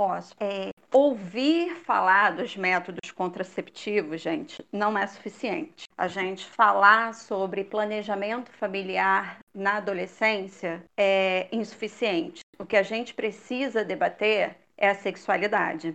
Posso. 0.00 0.34
É, 0.40 0.70
ouvir 0.90 1.76
falar 1.84 2.30
dos 2.30 2.56
métodos 2.56 3.10
contraceptivos, 3.14 4.22
gente, 4.22 4.64
não 4.72 4.96
é 4.96 5.06
suficiente. 5.06 5.84
A 5.94 6.08
gente 6.08 6.46
falar 6.46 7.12
sobre 7.12 7.64
planejamento 7.64 8.50
familiar 8.52 9.40
na 9.54 9.76
adolescência 9.76 10.82
é 10.96 11.48
insuficiente. 11.52 12.40
O 12.58 12.64
que 12.64 12.78
a 12.78 12.82
gente 12.82 13.12
precisa 13.12 13.84
debater 13.84 14.56
é 14.78 14.88
a 14.88 14.94
sexualidade. 14.94 15.94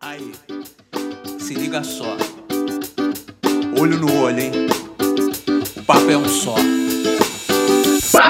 Aí, 0.00 0.32
se 1.38 1.52
liga 1.52 1.84
só. 1.84 2.16
Olho 3.78 3.98
no 3.98 4.22
olho, 4.22 4.40
hein? 4.40 4.52
O 5.76 5.84
papo 5.84 6.10
é 6.10 6.16
um 6.16 6.26
só. 6.26 6.54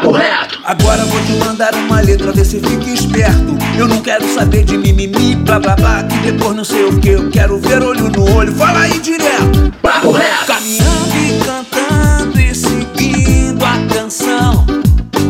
Papo 0.03 0.17
reto! 0.17 0.59
Agora 0.65 1.05
vou 1.05 1.23
te 1.23 1.33
mandar 1.35 1.73
uma 1.77 2.01
letra, 2.01 2.33
vê 2.33 2.45
se 2.45 2.59
fica 2.59 2.91
esperto. 2.91 3.57
Eu 3.79 3.87
não 3.87 4.03
quero 4.03 4.27
saber 4.35 4.65
de 4.65 4.77
mimimi, 4.77 5.37
blá 5.37 5.61
blá 5.61 5.77
blá, 5.77 6.03
que 6.03 6.33
depois 6.33 6.57
não 6.57 6.65
sei 6.65 6.87
o 6.87 6.99
que. 6.99 7.11
Eu 7.11 7.31
quero 7.31 7.57
ver 7.59 7.81
olho 7.81 8.09
no 8.09 8.35
olho, 8.35 8.53
fala 8.53 8.81
aí 8.81 8.99
direto. 8.99 9.73
Papo 9.81 10.11
reto! 10.11 10.47
Caminhando 10.47 11.15
e 11.17 11.45
cantando 11.45 12.41
e 12.41 12.53
seguindo 12.53 13.65
a 13.65 13.95
canção. 13.95 14.67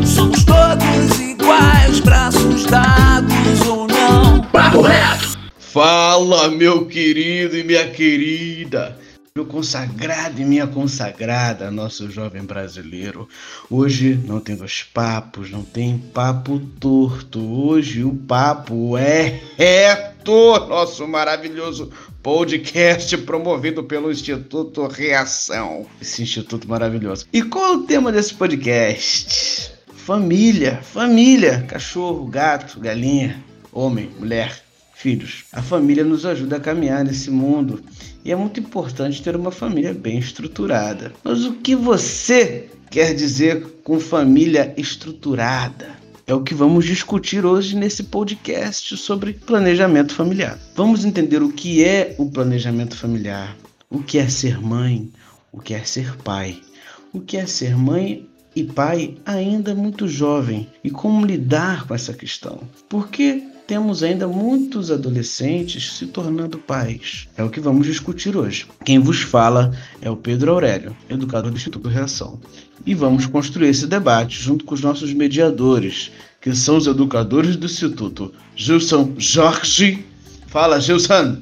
Somos 0.06 0.43
todos 0.43 1.20
iguais, 1.20 2.01
braços 2.01 2.65
dados 2.65 3.60
ou 3.68 3.87
não. 3.87 4.41
Papo 4.41 4.80
reto! 4.80 5.37
Fala, 5.59 6.48
meu 6.48 6.87
querido 6.87 7.59
e 7.59 7.62
minha 7.62 7.88
querida, 7.88 8.96
meu 9.34 9.46
consagrado 9.46 10.42
e 10.42 10.45
minha 10.45 10.66
consagrada, 10.66 11.70
nosso 11.70 12.10
jovem 12.10 12.42
brasileiro. 12.42 13.27
Hoje 13.70 14.20
não 14.27 14.38
tem 14.38 14.54
dois 14.54 14.82
papos, 14.82 15.50
não 15.50 15.64
tem 15.64 15.96
papo 15.96 16.60
torto. 16.78 17.40
Hoje 17.40 18.04
o 18.04 18.14
papo 18.14 18.95
é 18.98 19.40
reto, 19.56 20.59
nosso 20.68 21.09
maravilhoso 21.09 21.90
podcast 22.23 23.16
promovido 23.18 23.82
pelo 23.82 24.12
Instituto 24.12 24.87
Reação. 24.87 25.87
Esse 25.98 26.23
instituto 26.23 26.68
maravilhoso. 26.68 27.24
E 27.32 27.42
qual 27.42 27.73
é 27.73 27.76
o 27.76 27.82
tema 27.85 28.12
desse 28.12 28.35
podcast? 28.35 29.73
Família, 29.95 30.82
família, 30.82 31.62
cachorro, 31.66 32.26
gato, 32.26 32.79
galinha, 32.79 33.42
homem, 33.73 34.10
mulher 34.18 34.62
filhos. 35.02 35.45
A 35.52 35.60
família 35.60 36.04
nos 36.04 36.24
ajuda 36.24 36.56
a 36.56 36.60
caminhar 36.60 37.04
nesse 37.04 37.28
mundo 37.28 37.82
e 38.24 38.30
é 38.30 38.36
muito 38.36 38.60
importante 38.60 39.20
ter 39.20 39.34
uma 39.34 39.50
família 39.50 39.92
bem 39.92 40.18
estruturada. 40.18 41.12
Mas 41.24 41.45
o 41.45 41.54
que 41.54 41.74
você 41.74 42.70
quer 42.88 43.12
dizer 43.12 43.80
com 43.82 43.98
família 43.98 44.73
estruturada? 44.76 45.90
É 46.24 46.32
o 46.32 46.42
que 46.42 46.54
vamos 46.54 46.84
discutir 46.84 47.45
hoje 47.45 47.74
nesse 47.74 48.04
podcast 48.04 48.96
sobre 48.96 49.32
planejamento 49.32 50.14
familiar. 50.14 50.56
Vamos 50.76 51.04
entender 51.04 51.42
o 51.42 51.50
que 51.50 51.84
é 51.84 52.14
o 52.16 52.30
planejamento 52.30 52.96
familiar, 52.96 53.56
o 53.90 54.00
que 54.00 54.18
é 54.18 54.28
ser 54.28 54.60
mãe, 54.60 55.10
o 55.50 55.58
que 55.58 55.74
é 55.74 55.82
ser 55.82 56.16
pai, 56.18 56.60
o 57.12 57.20
que 57.20 57.36
é 57.36 57.45
ser 57.45 57.76
mãe 57.76 58.28
e 58.54 58.62
pai 58.62 59.16
ainda 59.26 59.74
muito 59.74 60.06
jovem 60.06 60.68
e 60.84 60.90
como 60.90 61.26
lidar 61.26 61.88
com 61.88 61.95
essa 61.95 62.12
questão. 62.12 62.60
Porque 62.88 63.42
temos 63.73 64.03
ainda 64.03 64.28
muitos 64.28 64.91
adolescentes 64.91 65.94
se 65.94 66.06
tornando 66.06 66.59
pais. 66.59 67.26
É 67.34 67.42
o 67.42 67.48
que 67.48 67.59
vamos 67.59 67.87
discutir 67.87 68.37
hoje. 68.37 68.66
Quem 68.84 68.98
vos 68.98 69.22
fala 69.22 69.75
é 70.03 70.10
o 70.10 70.16
Pedro 70.16 70.53
Aurélio, 70.53 70.94
educador 71.09 71.50
do 71.50 71.56
Instituto 71.56 71.88
Reação. 71.88 72.38
E 72.84 72.94
vamos 72.94 73.25
construir 73.25 73.70
esse 73.70 73.87
debate 73.87 74.38
junto 74.38 74.66
com 74.66 74.75
os 74.75 74.82
nossos 74.82 75.14
mediadores, 75.14 76.12
que 76.38 76.54
são 76.54 76.76
os 76.76 76.87
educadores 76.87 77.56
do 77.56 77.64
Instituto. 77.64 78.31
Gilson 78.54 79.14
Jorge. 79.16 80.04
Fala, 80.48 80.78
Gilson! 80.78 81.38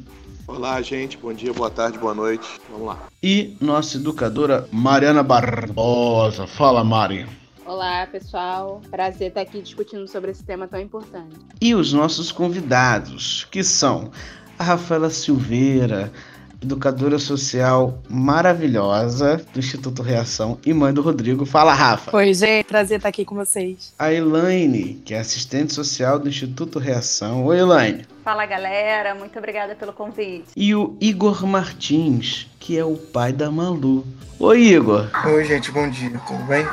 Olá, 0.47 0.81
gente. 0.83 1.19
Bom 1.19 1.33
dia, 1.33 1.53
boa 1.53 1.69
tarde, 1.69 1.99
boa 1.99 2.15
noite. 2.15 2.47
Vamos 2.71 2.87
lá. 2.87 3.09
E 3.21 3.57
nossa 3.61 3.97
educadora 3.97 4.69
Mariana 4.71 5.25
Barbosa. 5.25 6.47
Fala, 6.47 6.85
Mari. 6.85 7.27
Olá, 7.71 8.05
pessoal. 8.05 8.83
Prazer 8.91 9.29
estar 9.29 9.43
aqui 9.43 9.63
discutindo 9.63 10.05
sobre 10.09 10.33
esse 10.33 10.43
tema 10.43 10.67
tão 10.67 10.81
importante. 10.81 11.37
E 11.61 11.73
os 11.73 11.93
nossos 11.93 12.33
convidados, 12.33 13.47
que 13.49 13.63
são 13.63 14.11
a 14.59 14.65
Rafaela 14.65 15.09
Silveira, 15.09 16.13
educadora 16.61 17.17
social 17.17 18.03
maravilhosa 18.09 19.37
do 19.55 19.61
Instituto 19.61 20.03
Reação 20.03 20.59
e 20.67 20.75
mãe 20.75 20.93
do 20.93 21.01
Rodrigo. 21.01 21.47
Fala, 21.47 21.73
Rafa. 21.73 22.17
Oi, 22.17 22.35
gente. 22.35 22.65
Prazer 22.65 22.97
estar 22.97 23.09
aqui 23.09 23.25
com 23.25 23.37
vocês. 23.37 23.95
A 23.97 24.13
Elaine, 24.13 25.01
que 25.05 25.15
é 25.15 25.21
assistente 25.21 25.73
social 25.73 26.19
do 26.19 26.29
Instituto 26.29 26.81
Reação. 26.81 27.45
Oi, 27.45 27.61
Elaine. 27.61 28.05
Fala, 28.25 28.47
galera. 28.47 29.15
Muito 29.15 29.39
obrigada 29.39 29.77
pelo 29.77 29.93
convite. 29.93 30.47
E 30.57 30.75
o 30.75 30.97
Igor 31.01 31.47
Martins, 31.47 32.49
que 32.59 32.77
é 32.77 32.85
o 32.85 32.97
pai 32.97 33.33
da 33.33 33.49
Malu. 33.49 34.05
Oi, 34.41 34.61
Igor. 34.61 35.09
Oi, 35.25 35.45
gente. 35.45 35.71
Bom 35.71 35.89
dia. 35.89 36.21
Tudo 36.27 36.43
bem? 36.49 36.67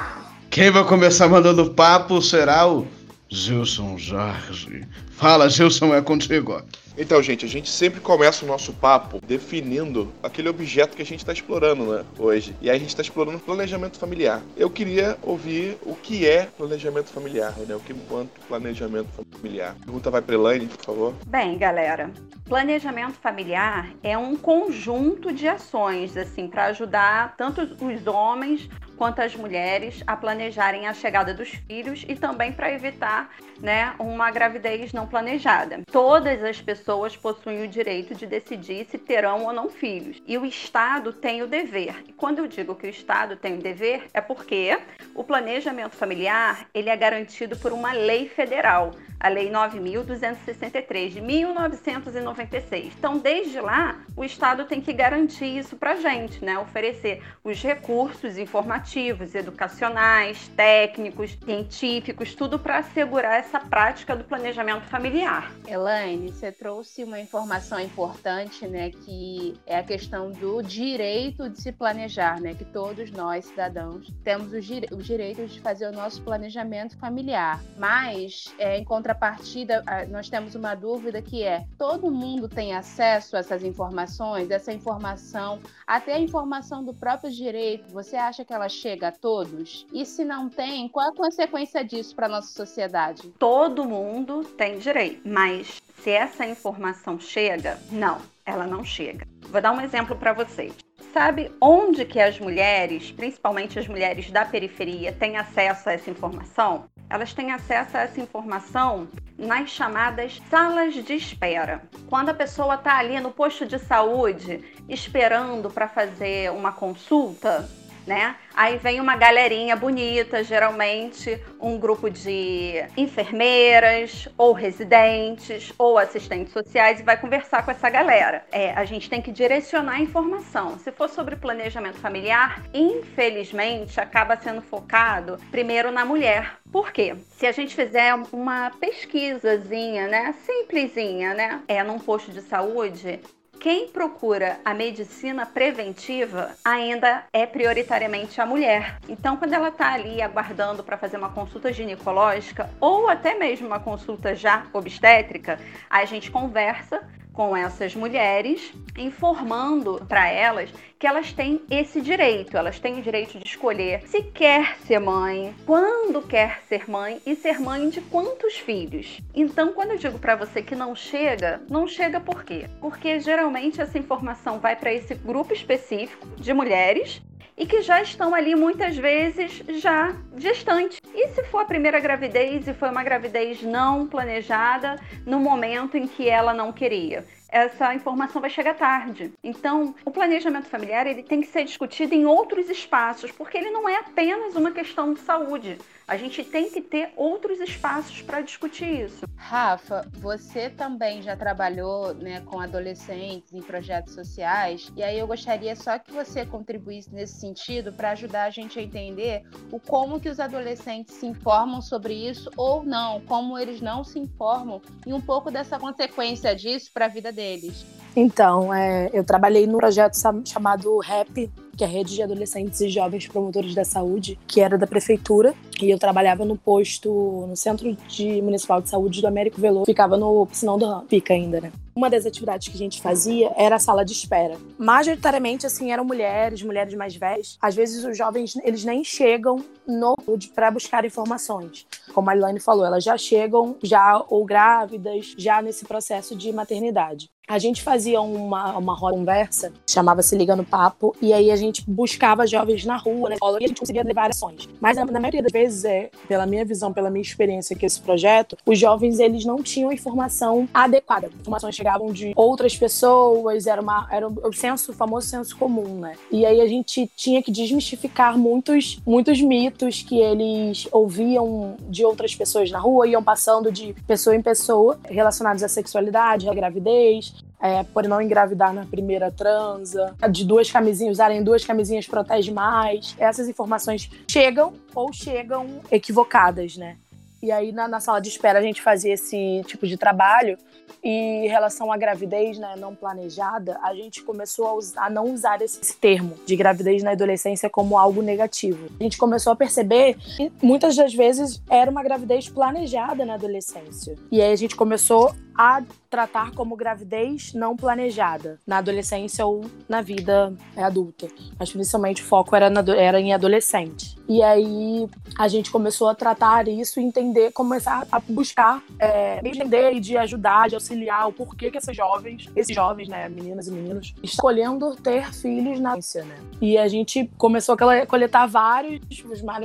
Quem 0.57 0.71
vai 0.71 0.83
começar 0.83 1.27
mandando 1.27 1.69
papo 1.69 2.19
será 2.19 2.67
o 2.67 2.87
Gilson 3.29 3.95
Jorge. 3.95 4.87
Fala, 5.11 5.47
Gilson, 5.47 5.93
é 5.93 6.01
contigo. 6.01 6.63
Então, 6.97 7.21
gente, 7.21 7.45
a 7.45 7.47
gente 7.47 7.69
sempre 7.69 8.01
começa 8.01 8.43
o 8.43 8.47
nosso 8.47 8.73
papo 8.73 9.21
definindo 9.23 10.11
aquele 10.23 10.49
objeto 10.49 10.95
que 10.95 11.03
a 11.03 11.05
gente 11.05 11.19
está 11.19 11.31
explorando 11.31 11.85
né, 11.85 12.03
hoje. 12.17 12.55
E 12.59 12.71
aí 12.71 12.75
a 12.75 12.79
gente 12.79 12.89
está 12.89 13.03
explorando 13.03 13.37
planejamento 13.37 13.99
familiar. 13.99 14.41
Eu 14.55 14.67
queria 14.67 15.15
ouvir 15.21 15.77
o 15.83 15.93
que 15.93 16.27
é 16.27 16.47
planejamento 16.57 17.11
familiar, 17.11 17.53
né? 17.67 17.75
O 17.75 17.79
que 17.79 17.93
enquanto 17.93 18.31
planejamento 18.47 19.09
familiar. 19.31 19.75
Pergunta 19.85 20.09
vai 20.09 20.23
para 20.23 20.33
Elaine, 20.33 20.65
por 20.65 20.83
favor. 20.83 21.13
Bem, 21.27 21.55
galera, 21.59 22.09
planejamento 22.45 23.13
familiar 23.21 23.91
é 24.01 24.17
um 24.17 24.35
conjunto 24.35 25.31
de 25.31 25.47
ações, 25.47 26.17
assim, 26.17 26.47
para 26.47 26.65
ajudar 26.65 27.35
tanto 27.37 27.61
os 27.61 28.07
homens 28.07 28.67
quanto 28.97 29.21
as 29.21 29.35
mulheres 29.35 30.03
a 30.05 30.15
planejarem 30.15 30.87
a 30.87 30.93
chegada 30.93 31.33
dos 31.33 31.49
filhos 31.49 32.03
e 32.07 32.15
também 32.15 32.51
para 32.51 32.71
evitar 32.71 33.29
né, 33.59 33.93
uma 33.99 34.31
gravidez 34.31 34.91
não 34.91 35.07
planejada. 35.07 35.81
Todas 35.91 36.43
as 36.43 36.59
pessoas 36.61 37.15
possuem 37.15 37.63
o 37.63 37.67
direito 37.67 38.15
de 38.15 38.25
decidir 38.25 38.85
se 38.85 38.97
terão 38.97 39.45
ou 39.45 39.53
não 39.53 39.69
filhos. 39.69 40.21
E 40.25 40.37
o 40.37 40.45
Estado 40.45 41.13
tem 41.13 41.41
o 41.41 41.47
dever. 41.47 42.03
E 42.07 42.13
quando 42.13 42.39
eu 42.39 42.47
digo 42.47 42.75
que 42.75 42.87
o 42.87 42.89
Estado 42.89 43.35
tem 43.35 43.55
o 43.55 43.61
dever, 43.61 44.07
é 44.13 44.21
porque 44.21 44.77
o 45.13 45.23
planejamento 45.23 45.95
familiar 45.95 46.67
ele 46.73 46.89
é 46.89 46.95
garantido 46.95 47.55
por 47.57 47.71
uma 47.71 47.91
lei 47.91 48.27
federal, 48.27 48.91
a 49.19 49.29
Lei 49.29 49.49
9.263 49.49 51.09
de 51.09 51.21
1996. 51.21 52.93
Então, 52.97 53.17
desde 53.17 53.59
lá, 53.59 53.99
o 54.15 54.23
Estado 54.23 54.65
tem 54.65 54.79
que 54.79 54.93
garantir 54.93 55.57
isso 55.57 55.75
para 55.75 55.95
gente, 55.95 56.43
né? 56.43 56.57
Oferecer 56.59 57.23
os 57.43 57.61
recursos 57.61 58.37
informativos, 58.37 58.86
educacionais, 59.35 60.47
técnicos, 60.55 61.37
científicos, 61.43 62.33
tudo 62.33 62.57
para 62.57 62.79
assegurar 62.79 63.39
essa 63.39 63.59
prática 63.59 64.15
do 64.15 64.23
planejamento 64.23 64.85
familiar. 64.85 65.51
Elaine, 65.67 66.31
você 66.31 66.51
trouxe 66.51 67.03
uma 67.03 67.19
informação 67.19 67.79
importante, 67.79 68.67
né, 68.67 68.89
que 68.89 69.59
é 69.65 69.77
a 69.77 69.83
questão 69.83 70.31
do 70.31 70.61
direito 70.61 71.49
de 71.49 71.61
se 71.61 71.71
planejar, 71.71 72.39
né, 72.39 72.53
que 72.53 72.65
todos 72.65 73.11
nós 73.11 73.45
cidadãos 73.45 74.11
temos 74.23 74.53
os, 74.53 74.65
dire 74.65 74.87
os 74.91 75.05
direitos 75.05 75.51
de 75.51 75.59
fazer 75.59 75.87
o 75.87 75.91
nosso 75.91 76.21
planejamento 76.21 76.97
familiar. 76.97 77.61
Mas, 77.77 78.53
é, 78.57 78.77
em 78.77 78.83
contrapartida, 78.83 79.83
nós 80.09 80.29
temos 80.29 80.55
uma 80.55 80.75
dúvida 80.75 81.21
que 81.21 81.43
é: 81.43 81.65
todo 81.77 82.09
mundo 82.09 82.47
tem 82.47 82.73
acesso 82.73 83.35
a 83.35 83.39
essas 83.39 83.63
informações, 83.63 84.49
essa 84.49 84.71
informação, 84.71 85.59
até 85.87 86.15
a 86.15 86.19
informação 86.19 86.83
do 86.83 86.93
próprio 86.93 87.31
direito? 87.31 87.89
Você 87.93 88.17
acha 88.17 88.43
que 88.43 88.53
ela 88.53 88.67
chega 88.67 89.07
a 89.07 89.11
todos? 89.11 89.87
E 89.93 90.05
se 90.05 90.25
não 90.25 90.49
tem, 90.49 90.89
qual 90.89 91.09
a 91.09 91.15
consequência 91.15 91.83
disso 91.83 92.13
para 92.13 92.27
nossa 92.27 92.49
sociedade? 92.49 93.33
Todo 93.39 93.85
mundo 93.85 94.43
tem 94.43 94.77
direito, 94.77 95.21
mas 95.25 95.81
se 95.99 96.11
essa 96.11 96.45
informação 96.45 97.17
chega, 97.17 97.79
não, 97.89 98.21
ela 98.45 98.67
não 98.67 98.83
chega. 98.83 99.25
Vou 99.43 99.61
dar 99.61 99.71
um 99.71 99.79
exemplo 99.79 100.15
para 100.15 100.33
vocês. 100.33 100.75
Sabe 101.13 101.51
onde 101.61 102.05
que 102.05 102.19
as 102.19 102.37
mulheres, 102.39 103.11
principalmente 103.11 103.79
as 103.79 103.87
mulheres 103.87 104.29
da 104.29 104.43
periferia, 104.43 105.13
têm 105.13 105.37
acesso 105.37 105.89
a 105.89 105.93
essa 105.93 106.11
informação? 106.11 106.85
Elas 107.09 107.33
têm 107.33 107.51
acesso 107.51 107.95
a 107.95 108.01
essa 108.01 108.19
informação 108.19 109.07
nas 109.37 109.69
chamadas 109.69 110.41
salas 110.49 110.93
de 110.93 111.13
espera. 111.13 111.81
Quando 112.09 112.29
a 112.29 112.33
pessoa 112.33 112.75
está 112.75 112.97
ali 112.97 113.19
no 113.19 113.31
posto 113.31 113.65
de 113.65 113.79
saúde 113.79 114.63
esperando 114.89 115.69
para 115.69 115.87
fazer 115.87 116.51
uma 116.51 116.71
consulta, 116.71 117.69
né? 118.07 118.37
Aí 118.55 118.77
vem 118.77 118.99
uma 118.99 119.15
galerinha 119.15 119.75
bonita, 119.75 120.43
geralmente 120.43 121.39
um 121.61 121.77
grupo 121.77 122.09
de 122.09 122.83
enfermeiras, 122.95 124.27
ou 124.37 124.53
residentes, 124.53 125.71
ou 125.77 125.97
assistentes 125.97 126.53
sociais, 126.53 126.99
e 126.99 127.03
vai 127.03 127.17
conversar 127.19 127.63
com 127.63 127.69
essa 127.69 127.89
galera. 127.89 128.45
É, 128.51 128.71
a 128.71 128.85
gente 128.85 129.09
tem 129.09 129.21
que 129.21 129.31
direcionar 129.31 129.97
a 129.97 130.01
informação. 130.01 130.79
Se 130.79 130.91
for 130.91 131.09
sobre 131.09 131.35
planejamento 131.35 131.99
familiar, 131.99 132.63
infelizmente 132.73 133.99
acaba 133.99 134.37
sendo 134.37 134.61
focado 134.61 135.37
primeiro 135.51 135.91
na 135.91 136.05
mulher. 136.05 136.57
Por 136.71 136.91
quê? 136.91 137.15
Se 137.29 137.45
a 137.45 137.51
gente 137.51 137.75
fizer 137.75 138.13
uma 138.31 138.71
pesquisazinha, 138.79 140.07
né, 140.07 140.33
simplesinha, 140.45 141.33
né, 141.33 141.61
é 141.67 141.83
num 141.83 141.99
posto 141.99 142.31
de 142.31 142.41
saúde, 142.41 143.19
quem 143.59 143.89
procura 143.89 144.59
a 144.63 144.73
medicina 144.73 145.45
preventiva 145.45 146.51
ainda 146.63 147.23
é 147.33 147.45
prioritariamente 147.45 148.39
a 148.39 148.45
mulher. 148.45 148.99
Então, 149.09 149.37
quando 149.37 149.53
ela 149.53 149.69
está 149.69 149.93
ali 149.93 150.21
aguardando 150.21 150.83
para 150.83 150.97
fazer 150.97 151.17
uma 151.17 151.29
consulta 151.29 151.73
ginecológica 151.73 152.69
ou 152.79 153.07
até 153.07 153.35
mesmo 153.35 153.67
uma 153.67 153.79
consulta 153.79 154.35
já 154.35 154.65
obstétrica, 154.73 155.59
a 155.89 156.05
gente 156.05 156.29
conversa 156.31 157.01
com 157.37 157.55
essas 157.55 157.95
mulheres, 157.95 158.73
informando 158.97 160.03
para 160.09 160.27
elas 160.27 160.71
que 160.97 161.05
elas 161.05 161.31
têm 161.31 161.61
esse 161.69 162.01
direito, 162.01 162.57
elas 162.57 162.79
têm 162.79 162.97
o 162.97 163.01
direito 163.03 163.37
de 163.37 163.45
escolher 163.45 164.01
se 164.07 164.23
quer 164.23 164.75
ser 164.79 164.97
mãe, 164.99 165.53
quando 165.63 166.19
quer 166.23 166.63
ser 166.67 166.89
mãe 166.89 167.21
e 167.27 167.35
ser 167.35 167.59
mãe 167.59 167.91
de 167.91 168.01
quantos 168.01 168.57
filhos. 168.57 169.21
Então, 169.35 169.71
quando 169.73 169.91
eu 169.91 169.97
digo 169.97 170.17
para 170.17 170.35
você 170.35 170.63
que 170.63 170.75
não 170.75 170.95
chega, 170.95 171.61
não 171.69 171.87
chega 171.87 172.19
por 172.19 172.43
quê? 172.43 172.67
Porque 172.81 173.19
geralmente 173.19 173.79
essa 173.79 173.99
informação 173.99 174.57
vai 174.57 174.75
para 174.75 174.91
esse 174.91 175.13
grupo 175.13 175.53
específico 175.53 176.25
de 176.37 176.51
mulheres 176.55 177.21
e 177.57 177.65
que 177.65 177.81
já 177.81 178.01
estão 178.01 178.35
ali 178.35 178.55
muitas 178.55 178.95
vezes 178.95 179.63
já 179.79 180.15
gestantes. 180.37 180.99
E 181.13 181.27
se 181.29 181.43
for 181.45 181.61
a 181.61 181.65
primeira 181.65 181.99
gravidez 181.99 182.67
e 182.67 182.73
foi 182.73 182.89
uma 182.89 183.03
gravidez 183.03 183.63
não 183.63 184.07
planejada 184.07 184.95
no 185.25 185.39
momento 185.39 185.97
em 185.97 186.07
que 186.07 186.29
ela 186.29 186.53
não 186.53 186.71
queria? 186.71 187.25
Essa 187.49 187.93
informação 187.93 188.41
vai 188.41 188.49
chegar 188.49 188.75
tarde. 188.75 189.33
Então, 189.43 189.95
o 190.05 190.11
planejamento 190.11 190.67
familiar 190.67 191.07
ele 191.07 191.23
tem 191.23 191.41
que 191.41 191.47
ser 191.47 191.63
discutido 191.63 192.13
em 192.13 192.25
outros 192.25 192.69
espaços, 192.69 193.31
porque 193.31 193.57
ele 193.57 193.69
não 193.69 193.87
é 193.87 193.97
apenas 193.97 194.55
uma 194.55 194.71
questão 194.71 195.13
de 195.13 195.19
saúde. 195.19 195.77
A 196.07 196.15
gente 196.15 196.41
tem 196.41 196.69
que 196.69 196.81
ter 196.81 197.11
outros 197.17 197.59
espaços 197.59 198.21
para 198.21 198.39
discutir 198.39 199.05
isso. 199.05 199.25
Rafa, 199.35 200.07
você 200.13 200.69
também 200.69 201.21
já 201.21 201.35
trabalhou 201.35 202.13
né, 202.13 202.41
com 202.45 202.61
adolescentes 202.61 203.53
em 203.53 203.61
projetos 203.61 204.13
sociais, 204.13 204.89
e 204.95 205.03
aí 205.03 205.19
eu 205.19 205.27
gostaria 205.27 205.75
só 205.75 205.99
que 205.99 206.11
você 206.13 206.45
contribuísse 206.45 207.13
nesse 207.13 207.39
sentido 207.39 207.91
para 207.91 208.11
ajudar 208.11 208.43
a 208.43 208.49
gente 208.49 208.79
a 208.79 208.81
entender 208.81 209.43
o 209.69 209.81
como 209.81 210.17
que 210.17 210.29
os 210.29 210.39
adolescentes 210.39 211.15
se 211.15 211.25
informam 211.25 211.81
sobre 211.81 212.13
isso 212.13 212.49
ou 212.55 212.83
não, 212.83 213.19
como 213.21 213.57
eles 213.57 213.81
não 213.81 214.01
se 214.03 214.17
informam 214.17 214.81
e 215.05 215.13
um 215.13 215.21
pouco 215.21 215.51
dessa 215.51 215.77
consequência 215.77 216.55
disso 216.55 216.89
para 216.93 217.05
a 217.05 217.09
vida 217.09 217.33
deles. 217.37 217.85
Então, 218.15 218.73
é, 218.73 219.11
eu 219.13 219.23
trabalhei 219.23 219.67
num 219.67 219.77
projeto 219.77 220.17
chamado 220.43 220.97
RAP, 220.97 221.49
que 221.77 221.83
é 221.83 221.85
a 221.85 221.89
Rede 221.89 222.15
de 222.15 222.23
Adolescentes 222.23 222.81
e 222.81 222.89
Jovens 222.89 223.27
Promotores 223.27 223.75
da 223.75 223.85
Saúde, 223.85 224.39
que 224.47 224.59
era 224.59 224.75
da 224.75 224.87
prefeitura. 224.87 225.53
E 225.79 225.91
eu 225.91 225.99
trabalhava 225.99 226.43
no 226.43 226.57
posto, 226.57 227.45
no 227.47 227.55
Centro 227.55 227.95
de 228.07 228.41
Municipal 228.41 228.81
de 228.81 228.89
Saúde 228.89 229.21
do 229.21 229.27
Américo 229.27 229.61
Veloso, 229.61 229.85
ficava 229.85 230.17
no 230.17 230.47
Piscinão 230.47 230.79
do 230.79 231.05
fica 231.07 231.35
ainda, 231.35 231.61
né? 231.61 231.71
Uma 231.97 232.11
das 232.11 232.27
atividades 232.27 232.67
que 232.67 232.75
a 232.75 232.77
gente 232.77 233.01
fazia 233.01 233.51
era 233.57 233.77
a 233.77 233.79
sala 233.79 234.05
de 234.05 234.13
espera. 234.13 234.55
Majoritariamente, 234.77 235.65
assim, 235.65 235.91
eram 235.91 236.05
mulheres, 236.05 236.61
mulheres 236.61 236.93
mais 236.93 237.15
velhas. 237.15 237.57
Às 237.59 237.73
vezes 237.73 238.05
os 238.05 238.15
jovens, 238.15 238.55
eles 238.57 238.85
nem 238.85 239.03
chegam 239.03 239.65
no 239.87 240.15
para 240.53 240.69
buscar 240.69 241.03
informações. 241.05 241.87
Como 242.13 242.29
a 242.29 242.35
Ilane 242.35 242.59
falou, 242.59 242.85
elas 242.85 243.03
já 243.03 243.17
chegam 243.17 243.77
já 243.81 244.23
ou 244.29 244.45
grávidas, 244.45 245.33
já 245.39 245.59
nesse 245.59 245.85
processo 245.85 246.35
de 246.35 246.53
maternidade. 246.53 247.31
A 247.47 247.57
gente 247.59 247.81
fazia 247.81 248.19
uma, 248.19 248.77
uma 248.77 248.93
roda 248.93 249.17
conversa, 249.17 249.71
chamava-se 249.89 250.35
Liga 250.35 250.53
no 250.53 250.65
Papo, 250.65 251.15
e 251.21 251.31
aí 251.31 251.49
a 251.49 251.55
gente 251.55 251.81
buscava 251.87 252.45
jovens 252.45 252.85
na 252.85 252.97
rua, 252.97 253.29
na 253.29 253.35
escola, 253.35 253.57
e 253.61 253.63
a 253.65 253.67
gente 253.67 253.79
conseguia 253.79 254.03
levar 254.03 254.29
ações. 254.29 254.67
Mas 254.81 254.97
na, 254.97 255.05
na, 255.05 255.19
maioria 255.19 255.41
das 255.41 255.51
vezes, 255.51 255.85
é, 255.85 256.09
pela 256.27 256.45
minha 256.45 256.65
visão, 256.65 256.91
pela 256.91 257.09
minha 257.09 257.21
experiência 257.21 257.75
com 257.75 257.85
esse 257.85 258.01
projeto, 258.01 258.57
os 258.65 258.77
jovens 258.77 259.19
eles 259.19 259.45
não 259.45 259.63
tinham 259.63 259.91
informação 259.93 260.67
adequada. 260.73 261.29
Informações 261.39 261.73
chegavam 261.73 262.11
de 262.11 262.33
outras 262.35 262.75
pessoas, 262.75 263.65
era, 263.65 263.81
uma, 263.81 264.07
era 264.11 264.27
o 264.27 264.53
senso, 264.53 264.91
o 264.91 264.93
famoso 264.93 265.27
senso 265.27 265.57
comum, 265.57 265.99
né? 265.99 266.15
E 266.29 266.45
aí 266.45 266.59
a 266.59 266.67
gente 266.67 267.09
tinha 267.15 267.41
que 267.41 267.51
desmistificar 267.51 268.37
muitos, 268.37 268.99
muitos 269.05 269.41
mitos 269.41 270.01
que 270.03 270.19
eles 270.19 270.87
ouviam 270.91 271.75
de 271.89 272.03
outras 272.03 272.35
pessoas 272.35 272.69
na 272.69 272.79
rua, 272.79 273.07
iam 273.07 273.23
passando 273.23 273.71
de 273.71 273.95
pessoa 274.05 274.35
em 274.35 274.41
pessoa, 274.41 274.99
relacionados 275.09 275.63
à 275.63 275.67
sexualidade, 275.67 276.49
à 276.49 276.53
gravidez, 276.53 277.33
é, 277.59 277.83
por 277.83 278.07
não 278.07 278.21
engravidar 278.21 278.73
na 278.73 278.85
primeira 278.85 279.31
transa, 279.31 280.15
de 280.31 280.45
duas 280.45 280.69
camisinhas, 280.69 281.13
usarem 281.13 281.43
duas 281.43 281.65
camisinhas 281.65 282.07
protege 282.07 282.51
mais. 282.51 283.15
Essas 283.17 283.47
informações 283.47 284.09
chegam 284.29 284.73
ou 284.93 285.11
chegam 285.11 285.67
equivocadas, 285.91 286.77
né? 286.77 286.97
E 287.41 287.51
aí 287.51 287.71
na, 287.71 287.87
na, 287.87 287.99
sala 287.99 288.19
de 288.19 288.29
espera 288.29 288.59
a 288.59 288.61
gente 288.61 288.81
fazia 288.81 289.13
esse 289.13 289.63
tipo 289.67 289.85
de 289.87 289.97
trabalho 289.97 290.57
e 291.03 291.45
em 291.45 291.47
relação 291.47 291.91
à 291.91 291.97
gravidez 291.97 292.57
né, 292.57 292.75
não 292.77 292.95
planejada, 292.95 293.79
a 293.81 293.93
gente 293.93 294.23
começou 294.23 294.67
a, 294.67 294.73
usar, 294.73 295.05
a, 295.05 295.09
não 295.09 295.25
usar 295.33 295.61
esse 295.61 295.95
termo 295.97 296.35
de 296.45 296.55
gravidez 296.55 297.03
na 297.03 297.11
adolescência 297.11 297.69
como 297.69 297.97
algo 297.97 298.21
negativo. 298.21 298.87
A 298.99 299.03
gente 299.03 299.17
começou 299.17 299.53
a 299.53 299.55
perceber 299.55 300.15
que 300.15 300.51
muitas 300.61 300.95
das 300.95 301.13
vezes 301.13 301.61
era 301.69 301.89
uma 301.89 302.03
gravidez 302.03 302.49
planejada 302.49 303.25
na 303.25 303.35
adolescência. 303.35 304.15
E 304.31 304.41
aí 304.41 304.51
a 304.51 304.55
gente 304.55 304.75
começou 304.75 305.33
a 305.57 305.81
tratar 306.09 306.51
como 306.51 306.75
gravidez 306.75 307.53
não 307.53 307.75
planejada 307.75 308.59
na 308.65 308.77
adolescência 308.77 309.45
ou 309.45 309.65
na 309.89 310.01
vida 310.01 310.53
adulta. 310.75 311.27
Mas 311.59 311.71
principalmente 311.71 312.21
o 312.21 312.25
foco 312.25 312.55
era, 312.55 312.69
na, 312.69 312.83
era 312.95 313.19
em 313.19 313.33
adolescente. 313.33 314.15
E 314.27 314.43
aí 314.43 315.09
a 315.37 315.47
gente 315.47 315.71
começou 315.71 316.09
a 316.09 316.15
tratar 316.15 316.67
isso 316.67 316.99
entender, 316.99 317.51
começar 317.51 318.05
a 318.11 318.19
buscar 318.19 318.83
é, 318.99 319.39
entender 319.39 319.93
e 319.93 319.99
de 319.99 320.17
ajudar, 320.17 320.69
de 320.69 320.75
auxiliar 320.77 321.27
o 321.27 321.33
porquê 321.33 321.69
que 321.69 321.77
essas 321.77 321.95
jovens, 321.95 322.49
esses 322.55 322.75
jovens, 322.75 323.07
né, 323.07 323.27
meninas 323.29 323.67
e 323.67 323.71
meninos, 323.71 324.13
escolhendo 324.23 324.95
ter 324.95 325.33
filhos 325.33 325.79
na 325.79 325.93
ciência, 325.93 326.23
né? 326.23 326.37
E 326.61 326.77
a 326.77 326.87
gente 326.87 327.29
começou 327.37 327.75
a 327.75 328.05
coletar 328.05 328.45
vários, 328.45 329.01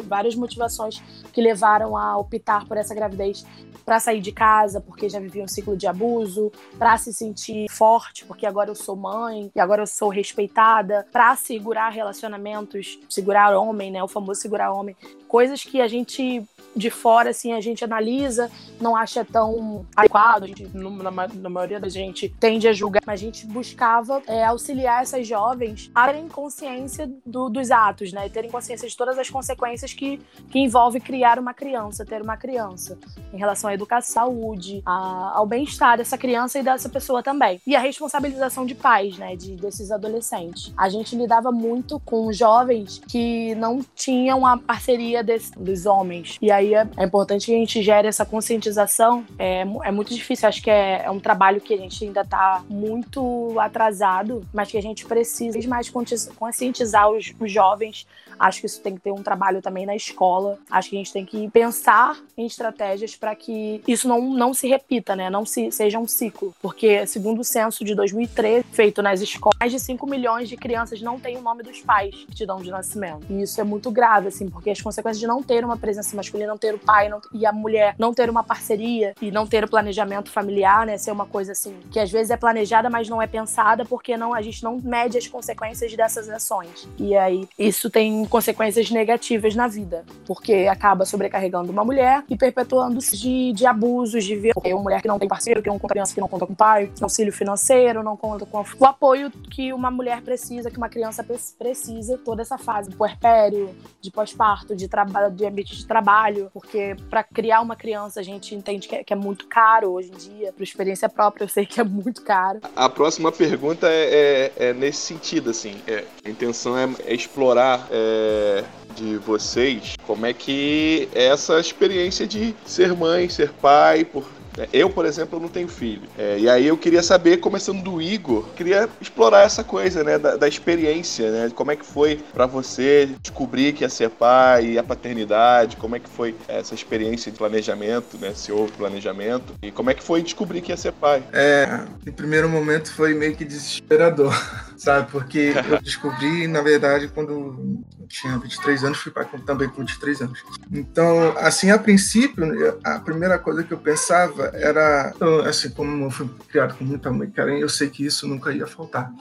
várias 0.04 0.34
motivações 0.34 1.02
que 1.32 1.40
levaram 1.40 1.96
a 1.96 2.16
optar 2.18 2.66
por 2.66 2.76
essa 2.76 2.94
gravidez 2.94 3.44
para 3.84 3.98
sair 3.98 4.20
de 4.20 4.32
casa, 4.32 4.80
porque 4.80 5.08
já 5.08 5.18
vivia 5.18 5.42
um 5.42 5.48
ciclo 5.48 5.76
de 5.76 5.86
abuso, 5.86 6.52
para 6.78 6.96
se 6.98 7.12
sentir 7.12 7.68
forte, 7.68 8.24
porque 8.24 8.46
agora 8.46 8.70
eu 8.70 8.74
sou 8.74 8.96
mãe 8.96 9.50
e 9.54 9.60
agora 9.60 9.82
eu 9.82 9.86
sou 9.86 10.08
respeitada, 10.08 11.06
para 11.12 11.34
segurar 11.36 11.90
relacionamentos, 11.90 12.98
segurar 13.08 13.56
homem, 13.56 13.90
né, 13.90 14.02
o 14.02 14.08
famoso 14.08 14.40
segurar 14.40 14.72
homem, 14.72 14.96
coisas 15.26 15.64
que 15.64 15.80
a 15.80 15.88
gente 15.88 16.46
de 16.74 16.90
fora, 16.90 17.30
assim, 17.30 17.52
a 17.52 17.60
gente 17.60 17.84
analisa, 17.84 18.50
não 18.80 18.96
acha 18.96 19.24
tão 19.24 19.86
adequado, 19.94 20.44
a 20.44 20.46
gente, 20.46 20.68
na, 20.74 21.10
na 21.10 21.48
maioria 21.48 21.78
da 21.78 21.88
gente 21.88 22.28
tende 22.40 22.66
a 22.66 22.72
julgar, 22.72 23.02
mas 23.06 23.20
a 23.20 23.24
gente 23.24 23.46
buscava 23.46 24.22
é, 24.26 24.44
auxiliar 24.44 25.02
essas 25.02 25.26
jovens 25.26 25.90
a 25.94 26.06
terem 26.06 26.28
consciência 26.28 27.10
do, 27.24 27.48
dos 27.48 27.70
atos, 27.70 28.12
né? 28.12 28.28
Terem 28.28 28.50
consciência 28.50 28.88
de 28.88 28.96
todas 28.96 29.18
as 29.18 29.28
consequências 29.28 29.92
que, 29.92 30.20
que 30.50 30.58
envolve 30.58 31.00
criar 31.00 31.38
uma 31.38 31.54
criança, 31.54 32.04
ter 32.04 32.22
uma 32.22 32.36
criança, 32.36 32.98
em 33.32 33.38
relação 33.38 33.70
à 33.70 33.74
educação, 33.74 33.92
à 33.92 34.00
saúde, 34.00 34.82
a, 34.86 35.32
ao 35.34 35.46
bem-estar 35.46 35.96
dessa 35.98 36.16
criança 36.16 36.58
e 36.58 36.62
dessa 36.62 36.88
pessoa 36.88 37.22
também. 37.22 37.60
E 37.66 37.76
a 37.76 37.80
responsabilização 37.80 38.64
de 38.64 38.74
pais, 38.74 39.18
né? 39.18 39.36
De, 39.36 39.54
desses 39.56 39.90
adolescentes. 39.90 40.72
A 40.76 40.88
gente 40.88 41.14
lidava 41.14 41.52
muito 41.52 42.00
com 42.00 42.32
jovens 42.32 43.00
que 43.06 43.54
não 43.56 43.80
tinham 43.94 44.46
a 44.46 44.56
parceria 44.56 45.22
desse, 45.22 45.52
dos 45.58 45.86
homens. 45.86 46.38
E 46.40 46.50
aí 46.50 46.61
aí 46.62 46.74
é, 46.74 46.88
é, 46.96 47.04
importante 47.04 47.46
que 47.46 47.54
a 47.54 47.58
gente 47.58 47.82
gere 47.82 48.08
essa 48.08 48.24
conscientização. 48.24 49.24
É, 49.38 49.60
é 49.60 49.90
muito 49.90 50.14
difícil, 50.14 50.48
acho 50.48 50.62
que 50.62 50.70
é, 50.70 51.02
é 51.04 51.10
um 51.10 51.20
trabalho 51.20 51.60
que 51.60 51.74
a 51.74 51.76
gente 51.76 52.04
ainda 52.04 52.22
está 52.22 52.62
muito 52.68 53.58
atrasado, 53.58 54.42
mas 54.52 54.70
que 54.70 54.78
a 54.78 54.82
gente 54.82 55.04
precisa 55.04 55.58
mais 55.68 55.90
conscientizar 55.90 57.10
os, 57.10 57.32
os 57.38 57.52
jovens 57.52 58.06
Acho 58.42 58.60
que 58.60 58.66
isso 58.66 58.80
tem 58.80 58.96
que 58.96 59.00
ter 59.00 59.12
um 59.12 59.22
trabalho 59.22 59.62
também 59.62 59.86
na 59.86 59.94
escola. 59.94 60.58
Acho 60.68 60.90
que 60.90 60.96
a 60.96 60.98
gente 60.98 61.12
tem 61.12 61.24
que 61.24 61.48
pensar 61.50 62.16
em 62.36 62.44
estratégias 62.44 63.14
para 63.14 63.36
que 63.36 63.80
isso 63.86 64.08
não, 64.08 64.20
não 64.34 64.52
se 64.52 64.66
repita, 64.66 65.14
né? 65.14 65.30
Não 65.30 65.46
se 65.46 65.70
seja 65.70 65.98
um 65.98 66.08
ciclo. 66.08 66.52
Porque, 66.60 67.06
segundo 67.06 67.40
o 67.40 67.44
censo 67.44 67.84
de 67.84 67.94
2013, 67.94 68.66
feito 68.72 69.00
nas 69.00 69.20
escolas, 69.20 69.56
mais 69.60 69.70
de 69.70 69.78
5 69.78 70.04
milhões 70.08 70.48
de 70.48 70.56
crianças 70.56 71.00
não 71.00 71.20
têm 71.20 71.36
o 71.36 71.40
nome 71.40 71.62
dos 71.62 71.80
pais 71.80 72.12
que 72.14 72.34
te 72.34 72.44
dão 72.44 72.60
de 72.60 72.70
nascimento. 72.70 73.24
E 73.30 73.42
isso 73.42 73.60
é 73.60 73.64
muito 73.64 73.90
grave, 73.90 74.28
assim, 74.28 74.48
porque 74.48 74.70
as 74.70 74.80
consequências 74.80 75.20
de 75.20 75.26
não 75.26 75.40
ter 75.40 75.64
uma 75.64 75.76
presença 75.76 76.16
masculina, 76.16 76.50
não 76.50 76.58
ter 76.58 76.74
o 76.74 76.78
pai 76.78 77.08
não, 77.08 77.20
e 77.32 77.46
a 77.46 77.52
mulher 77.52 77.94
não 77.96 78.12
ter 78.12 78.28
uma 78.28 78.42
parceria 78.42 79.14
e 79.22 79.30
não 79.30 79.46
ter 79.46 79.62
o 79.62 79.68
planejamento 79.68 80.30
familiar, 80.30 80.84
né? 80.84 80.98
Ser 80.98 81.12
uma 81.12 81.26
coisa 81.26 81.52
assim, 81.52 81.76
que 81.92 82.00
às 82.00 82.10
vezes 82.10 82.30
é 82.30 82.36
planejada, 82.36 82.90
mas 82.90 83.08
não 83.08 83.22
é 83.22 83.26
pensada, 83.28 83.84
porque 83.84 84.16
não, 84.16 84.34
a 84.34 84.42
gente 84.42 84.64
não 84.64 84.80
mede 84.82 85.16
as 85.16 85.28
consequências 85.28 85.94
dessas 85.94 86.28
ações. 86.28 86.88
E 86.98 87.16
aí, 87.16 87.48
isso 87.58 87.88
tem 87.88 88.26
consequências 88.32 88.90
negativas 88.90 89.54
na 89.54 89.68
vida, 89.68 90.06
porque 90.24 90.66
acaba 90.66 91.04
sobrecarregando 91.04 91.70
uma 91.70 91.84
mulher 91.84 92.24
e 92.30 92.34
perpetuando 92.34 92.98
de, 92.98 93.52
de 93.52 93.66
abusos, 93.66 94.24
de 94.24 94.34
ver 94.34 94.54
uma 94.56 94.80
mulher 94.80 95.02
que 95.02 95.06
não 95.06 95.18
tem 95.18 95.28
parceiro, 95.28 95.62
que 95.62 95.68
não 95.68 95.78
conta 95.78 95.92
criança, 95.92 96.14
que 96.14 96.20
não 96.20 96.28
conta 96.28 96.46
com 96.46 96.54
pai, 96.54 96.90
auxílio 97.02 97.30
financeiro, 97.30 98.02
não 98.02 98.16
conta 98.16 98.46
com 98.46 98.64
o 98.78 98.86
apoio 98.86 99.30
que 99.30 99.70
uma 99.74 99.90
mulher 99.90 100.22
precisa, 100.22 100.70
que 100.70 100.78
uma 100.78 100.88
criança 100.88 101.22
precisa, 101.58 102.16
toda 102.24 102.40
essa 102.40 102.56
fase, 102.56 102.88
do 102.88 102.96
puerpério, 102.96 103.68
de 104.00 104.10
pós-parto, 104.10 104.74
de 104.74 104.88
trabalho, 104.88 105.30
de 105.30 105.44
ambiente 105.44 105.76
de 105.76 105.86
trabalho, 105.86 106.50
porque 106.54 106.96
para 107.10 107.22
criar 107.22 107.60
uma 107.60 107.76
criança 107.76 108.20
a 108.20 108.22
gente 108.22 108.54
entende 108.54 108.88
que 108.88 108.96
é, 108.96 109.04
que 109.04 109.12
é 109.12 109.16
muito 109.16 109.46
caro 109.46 109.90
hoje 109.90 110.10
em 110.10 110.16
dia, 110.16 110.54
por 110.54 110.62
experiência 110.62 111.06
própria 111.06 111.44
eu 111.44 111.48
sei 111.48 111.66
que 111.66 111.78
é 111.78 111.84
muito 111.84 112.22
caro. 112.22 112.60
A 112.74 112.88
próxima 112.88 113.30
pergunta 113.30 113.88
é, 113.90 114.52
é, 114.56 114.68
é 114.68 114.72
nesse 114.72 115.00
sentido, 115.00 115.50
assim, 115.50 115.82
é, 115.86 116.06
a 116.24 116.30
intenção 116.30 116.78
é, 116.78 116.88
é 117.04 117.14
explorar 117.14 117.88
é, 118.12 118.64
de 118.94 119.16
vocês 119.16 119.94
como 120.06 120.26
é 120.26 120.32
que 120.32 121.08
é 121.14 121.26
essa 121.26 121.58
experiência 121.58 122.26
de 122.26 122.54
ser 122.64 122.94
mãe, 122.94 123.28
ser 123.28 123.50
pai, 123.52 124.04
por 124.04 124.26
eu, 124.72 124.90
por 124.90 125.06
exemplo, 125.06 125.40
não 125.40 125.48
tenho 125.48 125.68
filho. 125.68 126.02
É, 126.18 126.38
e 126.38 126.48
aí 126.48 126.66
eu 126.66 126.76
queria 126.76 127.02
saber, 127.02 127.38
começando 127.38 127.82
do 127.82 128.00
Igor, 128.00 128.44
queria 128.54 128.88
explorar 129.00 129.42
essa 129.42 129.64
coisa, 129.64 130.04
né, 130.04 130.18
da, 130.18 130.36
da 130.36 130.48
experiência, 130.48 131.30
né, 131.30 131.50
como 131.54 131.70
é 131.70 131.76
que 131.76 131.84
foi 131.84 132.20
para 132.32 132.46
você 132.46 133.08
descobrir 133.22 133.72
que 133.72 133.84
ia 133.84 133.88
ser 133.88 134.10
pai 134.10 134.72
e 134.72 134.78
a 134.78 134.82
paternidade, 134.82 135.76
como 135.76 135.96
é 135.96 135.98
que 135.98 136.08
foi 136.08 136.34
essa 136.48 136.74
experiência 136.74 137.32
de 137.32 137.38
planejamento, 137.38 138.18
né, 138.18 138.32
se 138.34 138.52
houve 138.52 138.72
planejamento, 138.72 139.54
e 139.62 139.70
como 139.70 139.90
é 139.90 139.94
que 139.94 140.02
foi 140.02 140.22
descobrir 140.22 140.60
que 140.60 140.72
ia 140.72 140.76
ser 140.76 140.92
pai? 140.92 141.22
É, 141.32 141.80
em 142.06 142.12
primeiro 142.12 142.48
momento 142.48 142.92
foi 142.92 143.14
meio 143.14 143.34
que 143.34 143.44
desesperador, 143.44 144.34
sabe, 144.76 145.10
porque 145.10 145.52
eu 145.70 145.80
descobri, 145.80 146.46
na 146.46 146.60
verdade, 146.60 147.08
quando 147.08 147.82
tinha 148.08 148.36
23 148.36 148.84
anos, 148.84 148.98
fui 148.98 149.10
pai 149.10 149.26
também 149.46 149.68
com 149.68 149.80
23 149.80 150.22
anos. 150.22 150.44
Então, 150.70 151.34
assim, 151.38 151.70
a 151.70 151.78
princípio, 151.78 152.44
a 152.84 152.98
primeira 152.98 153.38
coisa 153.38 153.62
que 153.62 153.72
eu 153.72 153.78
pensava 153.78 154.41
era, 154.54 155.14
assim, 155.46 155.70
como 155.70 156.06
eu 156.06 156.10
fui 156.10 156.28
criado 156.48 156.76
com 156.76 156.84
muita 156.84 157.10
mãe 157.10 157.30
carinho, 157.30 157.60
eu 157.60 157.68
sei 157.68 157.88
que 157.88 158.04
isso 158.04 158.26
nunca 158.26 158.52
ia 158.52 158.66
faltar. 158.66 159.12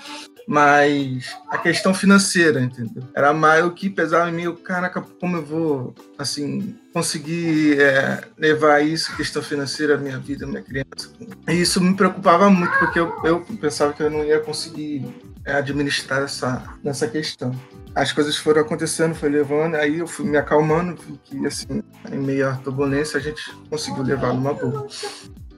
Mas 0.48 1.36
a 1.50 1.58
questão 1.58 1.94
financeira, 1.94 2.60
entendeu? 2.62 3.04
Era 3.16 3.34
mais 3.34 3.64
o 3.64 3.72
que 3.72 3.90
pesava 3.90 4.30
em 4.30 4.34
mim, 4.34 4.44
eu, 4.44 4.56
caraca, 4.56 5.02
como 5.20 5.38
eu 5.38 5.46
vou, 5.46 5.96
assim, 6.18 6.76
conseguir 6.94 7.80
é, 7.80 8.22
levar 8.38 8.82
isso, 8.82 9.16
questão 9.16 9.42
financeira, 9.42 9.98
minha 9.98 10.18
vida, 10.18 10.48
minha 10.48 10.62
criança. 10.62 11.12
E 11.48 11.54
isso 11.54 11.80
me 11.80 11.96
preocupava 11.96 12.50
muito, 12.50 12.78
porque 12.80 13.00
eu, 13.00 13.14
eu 13.24 13.42
pensava 13.60 13.94
que 13.94 14.04
eu 14.04 14.10
não 14.10 14.26
ia 14.26 14.40
conseguir 14.40 15.06
administrar 15.46 16.24
essa, 16.24 16.64
essa 16.84 17.08
questão. 17.08 17.52
As 17.94 18.12
coisas 18.12 18.38
foram 18.38 18.62
acontecendo, 18.62 19.14
foi 19.14 19.30
levando, 19.30 19.76
aí 19.76 20.00
eu 20.00 20.08
fui 20.08 20.26
me 20.26 20.38
acalmando, 20.38 20.96
que 21.24 21.46
assim, 21.46 21.84
em 22.12 22.18
meio 22.18 22.50
à 22.50 22.56
turbulência 22.56 23.20
a 23.20 23.22
gente 23.22 23.42
conseguiu 23.70 24.04
levar 24.04 24.34
numa 24.34 24.54
boa. 24.54 24.88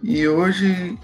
E 0.01 0.27
hoje, 0.27 0.97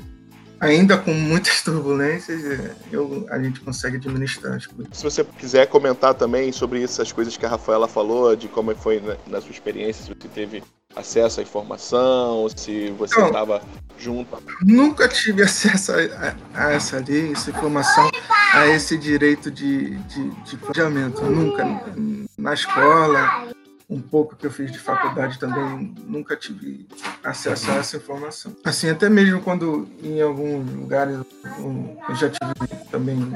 ainda 0.60 0.98
com 0.98 1.14
muitas 1.14 1.62
turbulências, 1.64 2.44
é, 2.44 2.76
eu, 2.92 3.28
a 3.30 3.42
gente 3.42 3.60
consegue 3.62 3.98
administrar 3.98 4.56
as 4.56 4.66
coisas. 4.66 4.98
Se 4.98 5.04
você 5.04 5.24
quiser 5.24 5.68
comentar 5.68 6.16
também 6.16 6.52
sobre 6.52 6.84
essas 6.84 7.12
coisas 7.12 7.38
que 7.38 7.46
a 7.46 7.50
Rafaela 7.50 7.88
falou, 7.88 8.36
de 8.36 8.48
como 8.48 8.76
foi 8.76 9.00
na, 9.00 9.16
na 9.28 9.42
sua 9.42 9.52
experiência, 9.52 10.04
se 10.04 10.10
você 10.10 10.28
teve 10.28 10.64
acesso 11.00 11.40
à 11.40 11.44
informação, 11.44 12.48
se 12.56 12.90
você 12.92 13.20
estava 13.22 13.62
junto. 13.98 14.42
Nunca 14.62 15.08
tive 15.08 15.44
acesso 15.44 15.92
a, 15.92 15.96
a, 15.96 16.68
a, 16.68 16.72
essa 16.72 17.04
lei, 17.06 17.32
essa 17.32 17.50
informação, 17.50 18.10
a 18.54 18.68
esse 18.68 18.98
direito 18.98 19.52
de, 19.52 19.96
de, 19.96 20.30
de 20.44 20.58
planejamento. 20.58 21.22
Nunca. 21.24 21.66
Na 22.38 22.54
escola, 22.54 23.50
um 23.90 24.00
pouco 24.00 24.36
que 24.36 24.46
eu 24.46 24.52
fiz 24.52 24.72
de 24.72 24.78
faculdade 24.78 25.40
também, 25.40 25.96
nunca 26.06 26.36
tive 26.36 26.88
acesso 27.24 27.72
a 27.72 27.76
essa 27.76 27.98
informação. 27.98 28.56
Assim, 28.64 28.88
até 28.90 29.10
mesmo 29.10 29.42
quando 29.42 29.90
em 30.04 30.22
alguns 30.22 30.72
lugares 30.74 31.18
eu 31.18 32.16
já 32.16 32.30
tive 32.30 32.86
também 32.92 33.34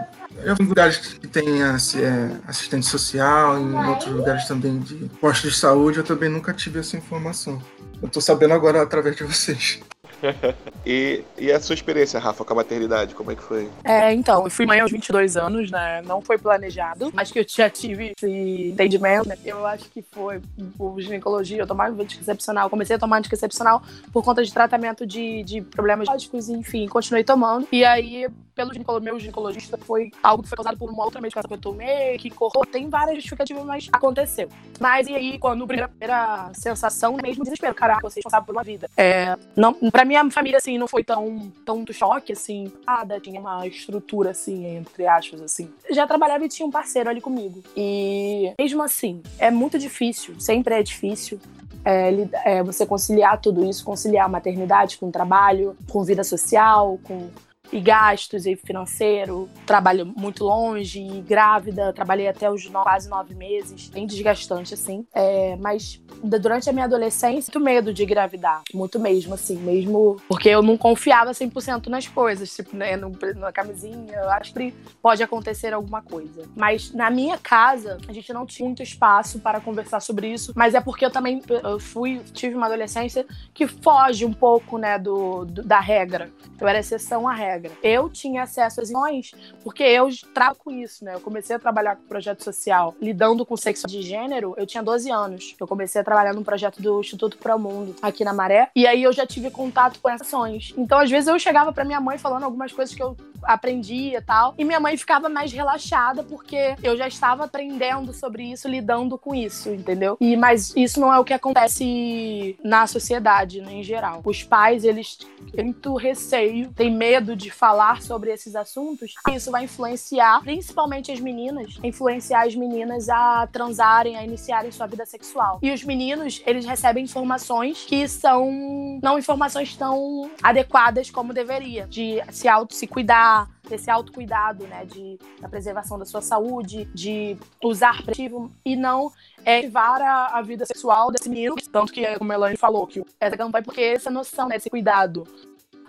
em 0.59 0.63
lugares 0.65 0.97
que 0.97 1.27
tem 1.27 1.63
assim, 1.63 2.01
é, 2.01 2.37
assistente 2.47 2.85
social, 2.85 3.59
em 3.59 3.73
outros 3.73 4.13
lugares 4.13 4.47
também 4.47 4.79
de 4.79 5.09
postos 5.19 5.53
de 5.53 5.57
saúde, 5.57 5.97
eu 5.97 6.03
também 6.03 6.29
nunca 6.29 6.53
tive 6.53 6.79
essa 6.79 6.95
informação. 6.95 7.61
Eu 8.01 8.09
tô 8.09 8.21
sabendo 8.21 8.53
agora 8.53 8.81
através 8.81 9.15
de 9.15 9.23
vocês. 9.23 9.79
e, 10.85 11.23
e 11.37 11.51
a 11.51 11.59
sua 11.59 11.73
experiência, 11.73 12.19
Rafa, 12.19 12.43
com 12.43 12.53
a 12.53 12.55
maternidade, 12.57 13.15
como 13.15 13.31
é 13.31 13.35
que 13.35 13.43
foi? 13.43 13.69
É, 13.83 14.13
então, 14.13 14.43
eu 14.43 14.49
fui 14.49 14.65
mãe 14.65 14.79
aos 14.79 14.91
22 14.91 15.37
anos, 15.37 15.71
né? 15.71 16.01
Não 16.03 16.21
foi 16.21 16.37
planejado, 16.37 17.11
mas 17.13 17.31
que 17.31 17.39
eu 17.39 17.45
já 17.47 17.69
tive 17.69 18.13
esse 18.17 18.69
entendimento, 18.71 19.27
né? 19.27 19.37
Eu 19.45 19.65
acho 19.65 19.89
que 19.89 20.01
foi 20.01 20.41
por 20.77 20.99
ginecologia, 20.99 21.59
eu 21.59 21.67
tomava 21.67 22.01
anticoncepcional. 22.01 22.69
Comecei 22.69 22.95
a 22.95 22.99
tomar 22.99 23.17
anticoncepcional 23.17 23.81
por 24.11 24.23
conta 24.23 24.43
de 24.43 24.53
tratamento 24.53 25.05
de, 25.05 25.43
de 25.43 25.61
problemas 25.61 26.07
lógicos, 26.07 26.49
enfim, 26.49 26.87
continuei 26.87 27.23
tomando. 27.23 27.67
E 27.71 27.83
aí, 27.83 28.27
pelo 28.55 28.71
ginecolo, 28.73 29.01
meu 29.01 29.19
ginecologista, 29.19 29.77
foi 29.77 30.11
algo 30.21 30.43
que 30.43 30.49
foi 30.49 30.55
causado 30.55 30.77
por 30.77 30.89
uma 30.89 31.03
outra 31.03 31.19
medicação 31.19 31.47
que 31.47 31.55
eu 31.55 31.61
tomei, 31.61 32.17
que 32.17 32.29
corrou. 32.29 32.65
Tem 32.65 32.89
várias 32.89 33.15
justificativas, 33.15 33.63
mas 33.65 33.89
aconteceu. 33.91 34.49
Mas 34.79 35.07
e 35.07 35.15
aí, 35.15 35.39
quando 35.39 35.63
a 35.63 35.67
primeira 35.67 36.51
sensação, 36.53 37.17
mesmo 37.21 37.43
desespero, 37.43 37.73
caraca, 37.73 38.01
você 38.01 38.19
é 38.19 38.21
responsável 38.21 38.45
por 38.45 38.53
uma 38.53 38.63
vida. 38.63 38.89
É, 38.95 39.35
não, 39.55 39.73
pra 39.73 40.05
minha 40.21 40.31
família, 40.31 40.57
assim, 40.57 40.77
não 40.77 40.87
foi 40.87 41.03
tão, 41.03 41.51
tão 41.65 41.83
choque, 41.91 42.33
assim. 42.33 42.71
Nada, 42.85 43.19
tinha 43.19 43.39
uma 43.39 43.65
estrutura, 43.65 44.31
assim, 44.31 44.65
entre 44.77 45.07
aspas, 45.07 45.41
assim. 45.41 45.69
Já 45.91 46.05
trabalhava 46.05 46.45
e 46.45 46.49
tinha 46.49 46.67
um 46.67 46.71
parceiro 46.71 47.09
ali 47.09 47.21
comigo. 47.21 47.63
E 47.75 48.53
mesmo 48.59 48.83
assim, 48.83 49.23
é 49.39 49.49
muito 49.49 49.79
difícil, 49.79 50.39
sempre 50.39 50.75
é 50.75 50.83
difícil. 50.83 51.39
É, 51.85 52.11
é, 52.45 52.63
você 52.63 52.85
conciliar 52.85 53.41
tudo 53.41 53.65
isso, 53.65 53.83
conciliar 53.83 54.25
a 54.25 54.29
maternidade 54.29 54.97
com 54.97 55.07
o 55.07 55.11
trabalho, 55.11 55.75
com 55.91 56.01
vida 56.03 56.23
social, 56.23 56.97
com 57.03 57.29
e 57.73 57.81
gastos 57.81 58.45
e 58.45 58.55
financeiro, 58.55 59.49
trabalho 59.65 60.05
muito 60.05 60.43
longe, 60.43 61.01
e 61.01 61.21
grávida, 61.21 61.91
trabalhei 61.91 62.27
até 62.27 62.49
os 62.49 62.69
no, 62.69 62.83
quase 62.83 63.09
nove 63.09 63.33
meses, 63.33 63.89
bem 63.89 64.05
desgastante, 64.05 64.75
assim. 64.75 65.05
É, 65.11 65.55
mas 65.55 65.99
durante 66.23 66.69
a 66.69 66.73
minha 66.73 66.85
adolescência, 66.85 67.51
muito 67.53 67.59
medo 67.59 67.93
de 67.93 68.03
engravidar, 68.03 68.61
muito 68.73 68.99
mesmo, 68.99 69.33
assim, 69.33 69.57
mesmo 69.57 70.17
porque 70.27 70.49
eu 70.49 70.61
não 70.61 70.77
confiava 70.77 71.31
100% 71.31 71.87
nas 71.87 72.07
coisas, 72.07 72.53
tipo, 72.55 72.75
né, 72.75 72.97
na 73.35 73.51
camisinha, 73.51 74.13
eu 74.13 74.29
acho 74.31 74.53
que 74.53 74.73
pode 75.01 75.21
acontecer 75.21 75.73
alguma 75.73 76.01
coisa. 76.01 76.43
Mas 76.55 76.91
na 76.91 77.09
minha 77.09 77.37
casa, 77.37 77.97
a 78.07 78.13
gente 78.13 78.31
não 78.33 78.45
tinha 78.45 78.67
muito 78.67 78.83
espaço 78.83 79.39
para 79.39 79.59
conversar 79.59 79.99
sobre 79.99 80.27
isso, 80.27 80.53
mas 80.55 80.73
é 80.73 80.81
porque 80.81 81.05
eu 81.05 81.11
também 81.11 81.41
eu 81.47 81.79
fui, 81.79 82.21
tive 82.33 82.55
uma 82.55 82.67
adolescência 82.67 83.25
que 83.53 83.67
foge 83.67 84.25
um 84.25 84.33
pouco, 84.33 84.77
né, 84.77 84.97
do, 84.97 85.45
do 85.45 85.63
da 85.63 85.79
regra. 85.79 86.29
Eu 86.59 86.67
era 86.67 86.79
exceção 86.79 87.27
à 87.27 87.33
regra 87.33 87.43
regra. 87.43 87.71
Eu 87.83 88.09
tinha 88.09 88.43
acesso 88.43 88.81
às 88.81 88.89
mães 88.89 89.31
porque 89.63 89.83
eu 89.83 90.09
trago 90.33 90.55
com 90.57 90.71
isso, 90.71 91.03
né? 91.03 91.15
Eu 91.15 91.21
comecei 91.21 91.55
a 91.55 91.59
trabalhar 91.59 91.95
com 91.95 92.03
projeto 92.03 92.43
social 92.43 92.95
lidando 93.01 93.45
com 93.45 93.55
sexo 93.55 93.87
de 93.87 94.01
gênero, 94.01 94.53
eu 94.57 94.65
tinha 94.65 94.83
12 94.83 95.11
anos. 95.11 95.55
Eu 95.59 95.67
comecei 95.67 96.01
a 96.01 96.03
trabalhar 96.13 96.33
num 96.33 96.43
projeto 96.43 96.79
do 96.79 96.99
Instituto 96.99 97.37
Pro 97.37 97.57
Mundo 97.57 97.95
aqui 98.01 98.23
na 98.23 98.33
Maré, 98.33 98.69
e 98.75 98.85
aí 98.85 99.01
eu 99.01 99.11
já 99.11 99.25
tive 99.25 99.49
contato 99.49 99.99
com 99.99 100.07
essas 100.07 100.27
ações. 100.27 100.73
Então, 100.77 100.99
às 100.99 101.09
vezes 101.09 101.27
eu 101.27 101.39
chegava 101.39 101.73
para 101.73 101.83
minha 101.83 101.99
mãe 101.99 102.17
falando 102.17 102.43
algumas 102.43 102.71
coisas 102.71 102.93
que 102.93 103.01
eu 103.01 103.17
aprendia 103.45 104.17
e 104.17 104.21
tal, 104.21 104.53
e 104.57 104.63
minha 104.63 104.79
mãe 104.79 104.97
ficava 104.97 105.29
mais 105.29 105.51
relaxada 105.51 106.23
porque 106.23 106.75
eu 106.83 106.97
já 106.97 107.07
estava 107.07 107.45
aprendendo 107.45 108.13
sobre 108.13 108.43
isso, 108.43 108.67
lidando 108.67 109.17
com 109.17 109.33
isso, 109.33 109.69
entendeu? 109.69 110.17
E 110.19 110.35
mas 110.35 110.73
isso 110.75 110.99
não 110.99 111.13
é 111.13 111.19
o 111.19 111.23
que 111.23 111.33
acontece 111.33 112.57
na 112.63 112.85
sociedade, 112.87 113.61
né, 113.61 113.73
em 113.73 113.83
geral. 113.83 114.21
Os 114.23 114.43
pais, 114.43 114.83
eles 114.83 115.17
têm 115.53 115.65
muito 115.65 115.95
receio, 115.95 116.71
têm 116.71 116.91
medo 116.91 117.35
de 117.35 117.49
falar 117.49 118.01
sobre 118.01 118.31
esses 118.31 118.55
assuntos, 118.55 119.13
isso 119.31 119.51
vai 119.51 119.63
influenciar, 119.63 120.41
principalmente 120.41 121.11
as 121.11 121.19
meninas, 121.19 121.79
influenciar 121.83 122.45
as 122.45 122.55
meninas 122.55 123.09
a 123.09 123.47
transarem, 123.51 124.17
a 124.17 124.23
iniciarem 124.23 124.71
sua 124.71 124.87
vida 124.87 125.05
sexual. 125.05 125.59
E 125.61 125.71
os 125.71 125.83
meninos, 125.83 126.41
eles 126.45 126.65
recebem 126.65 127.03
informações 127.03 127.85
que 127.85 128.07
são 128.07 128.99
não 129.01 129.17
informações 129.17 129.75
tão 129.75 130.29
adequadas 130.41 131.09
como 131.09 131.33
deveria, 131.33 131.87
de 131.87 132.21
se 132.31 132.47
auto 132.47 132.73
se 132.73 132.87
cuidar, 132.87 133.32
desse 133.67 133.89
autocuidado, 133.89 134.65
né, 134.67 134.85
de, 134.85 135.17
da 135.39 135.47
preservação 135.47 135.97
da 135.97 136.05
sua 136.05 136.21
saúde, 136.21 136.85
de 136.93 137.37
usar 137.63 138.03
preventivo 138.03 138.51
e 138.65 138.75
não 138.75 139.11
é, 139.45 139.59
ativar 139.59 140.01
a, 140.01 140.37
a, 140.37 140.41
vida 140.41 140.65
sexual 140.65 141.11
desse 141.11 141.29
menino, 141.29 141.55
tanto 141.71 141.93
que, 141.93 142.05
como 142.17 142.31
a 142.31 142.35
Elaine 142.35 142.57
falou, 142.57 142.85
que 142.85 143.03
essa 143.19 143.37
campanha 143.37 143.63
porque 143.63 143.81
essa 143.81 144.09
noção, 144.09 144.47
né, 144.47 144.57
esse 144.57 144.69
cuidado 144.69 145.25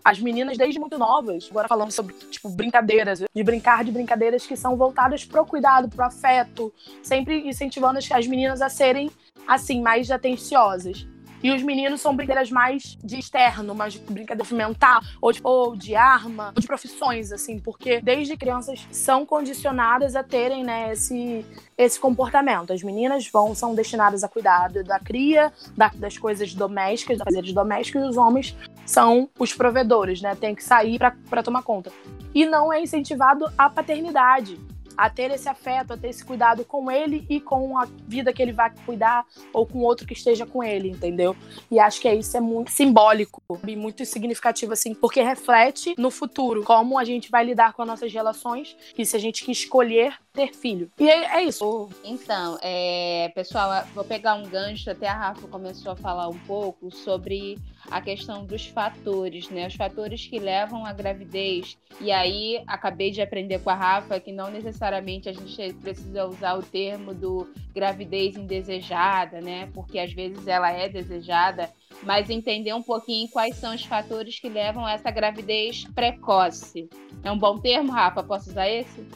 as 0.04 0.20
meninas 0.20 0.58
desde 0.58 0.78
muito 0.78 0.98
novas, 0.98 1.48
agora 1.50 1.66
falando 1.66 1.90
sobre 1.90 2.14
tipo 2.30 2.50
brincadeiras, 2.50 3.20
de 3.20 3.42
brincar 3.42 3.82
de 3.82 3.90
brincadeiras 3.90 4.46
que 4.46 4.54
são 4.54 4.76
voltadas 4.76 5.24
pro 5.24 5.46
cuidado, 5.46 5.88
pro 5.88 6.04
afeto, 6.04 6.70
sempre 7.02 7.48
incentivando 7.48 7.98
as, 7.98 8.12
as 8.12 8.26
meninas 8.26 8.60
a 8.60 8.68
serem 8.68 9.10
assim 9.48 9.80
mais 9.80 10.10
atenciosas. 10.10 11.06
E 11.44 11.52
os 11.52 11.62
meninos 11.62 12.00
são 12.00 12.16
brincadeiras 12.16 12.50
mais 12.50 12.96
de 13.04 13.18
externo, 13.18 13.74
mais 13.74 13.96
brincadeira 13.96 14.56
mental, 14.56 15.02
ou 15.20 15.30
de, 15.30 15.40
ou 15.44 15.76
de 15.76 15.94
arma, 15.94 16.54
ou 16.56 16.60
de 16.62 16.66
profissões, 16.66 17.32
assim, 17.32 17.58
porque 17.58 18.00
desde 18.00 18.34
crianças 18.34 18.88
são 18.90 19.26
condicionadas 19.26 20.16
a 20.16 20.22
terem, 20.22 20.64
né, 20.64 20.90
esse, 20.92 21.44
esse 21.76 22.00
comportamento. 22.00 22.72
As 22.72 22.82
meninas 22.82 23.28
vão, 23.28 23.54
são 23.54 23.74
destinadas 23.74 24.24
a 24.24 24.28
cuidar 24.28 24.72
da 24.72 24.98
cria, 24.98 25.52
da, 25.76 25.88
das 25.88 26.16
coisas 26.16 26.54
domésticas, 26.54 27.18
das 27.18 27.34
coisas 27.34 27.52
domésticas, 27.52 28.04
e 28.04 28.08
os 28.08 28.16
homens 28.16 28.56
são 28.86 29.28
os 29.38 29.52
provedores, 29.52 30.22
né? 30.22 30.34
Tem 30.34 30.54
que 30.54 30.64
sair 30.64 30.98
para 31.28 31.42
tomar 31.42 31.62
conta. 31.62 31.92
E 32.34 32.46
não 32.46 32.72
é 32.72 32.80
incentivado 32.80 33.52
a 33.58 33.68
paternidade 33.68 34.58
a 34.96 35.10
ter 35.10 35.30
esse 35.30 35.48
afeto, 35.48 35.92
a 35.92 35.96
ter 35.96 36.08
esse 36.08 36.24
cuidado 36.24 36.64
com 36.64 36.90
ele 36.90 37.24
e 37.28 37.40
com 37.40 37.78
a 37.78 37.86
vida 38.06 38.32
que 38.32 38.42
ele 38.42 38.52
vai 38.52 38.72
cuidar 38.84 39.24
ou 39.52 39.66
com 39.66 39.78
outro 39.80 40.06
que 40.06 40.12
esteja 40.12 40.46
com 40.46 40.62
ele, 40.62 40.90
entendeu? 40.90 41.36
E 41.70 41.78
acho 41.78 42.00
que 42.00 42.12
isso 42.12 42.36
é 42.36 42.40
muito 42.40 42.70
simbólico 42.70 43.42
e 43.66 43.76
muito 43.76 44.04
significativo, 44.04 44.72
assim, 44.72 44.94
porque 44.94 45.22
reflete 45.22 45.94
no 45.98 46.10
futuro 46.10 46.62
como 46.64 46.98
a 46.98 47.04
gente 47.04 47.30
vai 47.30 47.44
lidar 47.44 47.72
com 47.72 47.82
as 47.82 47.88
nossas 47.88 48.12
relações 48.12 48.76
e 48.96 49.04
se 49.04 49.16
a 49.16 49.20
gente 49.20 49.50
escolher 49.50 50.14
ter 50.32 50.52
filho. 50.52 50.90
E 50.98 51.08
é, 51.08 51.36
é 51.36 51.42
isso. 51.44 51.88
Então, 52.02 52.58
é, 52.60 53.30
pessoal, 53.34 53.86
vou 53.94 54.04
pegar 54.04 54.34
um 54.34 54.48
gancho, 54.48 54.90
até 54.90 55.06
a 55.06 55.14
Rafa 55.14 55.46
começou 55.46 55.92
a 55.92 55.96
falar 55.96 56.28
um 56.28 56.38
pouco 56.40 56.90
sobre 56.90 57.58
a 57.90 58.00
questão 58.00 58.44
dos 58.44 58.66
fatores, 58.66 59.48
né? 59.50 59.66
Os 59.66 59.74
fatores 59.74 60.26
que 60.26 60.38
levam 60.38 60.84
à 60.84 60.92
gravidez. 60.92 61.76
E 62.00 62.10
aí 62.10 62.62
acabei 62.66 63.10
de 63.10 63.20
aprender 63.20 63.60
com 63.60 63.70
a 63.70 63.74
Rafa 63.74 64.20
que 64.20 64.32
não 64.32 64.50
necessariamente 64.50 65.28
a 65.28 65.32
gente 65.32 65.72
precisa 65.74 66.26
usar 66.26 66.54
o 66.54 66.62
termo 66.62 67.14
do 67.14 67.48
gravidez 67.74 68.36
indesejada, 68.36 69.40
né? 69.40 69.70
Porque 69.74 69.98
às 69.98 70.12
vezes 70.12 70.46
ela 70.46 70.70
é 70.70 70.88
desejada, 70.88 71.70
mas 72.02 72.30
entender 72.30 72.72
um 72.72 72.82
pouquinho 72.82 73.28
quais 73.28 73.56
são 73.56 73.74
os 73.74 73.84
fatores 73.84 74.38
que 74.38 74.48
levam 74.48 74.84
a 74.84 74.92
essa 74.92 75.10
gravidez 75.10 75.84
precoce. 75.94 76.88
É 77.22 77.30
um 77.30 77.38
bom 77.38 77.58
termo, 77.58 77.92
Rafa? 77.92 78.22
Posso 78.22 78.50
usar 78.50 78.68
esse? 78.68 79.06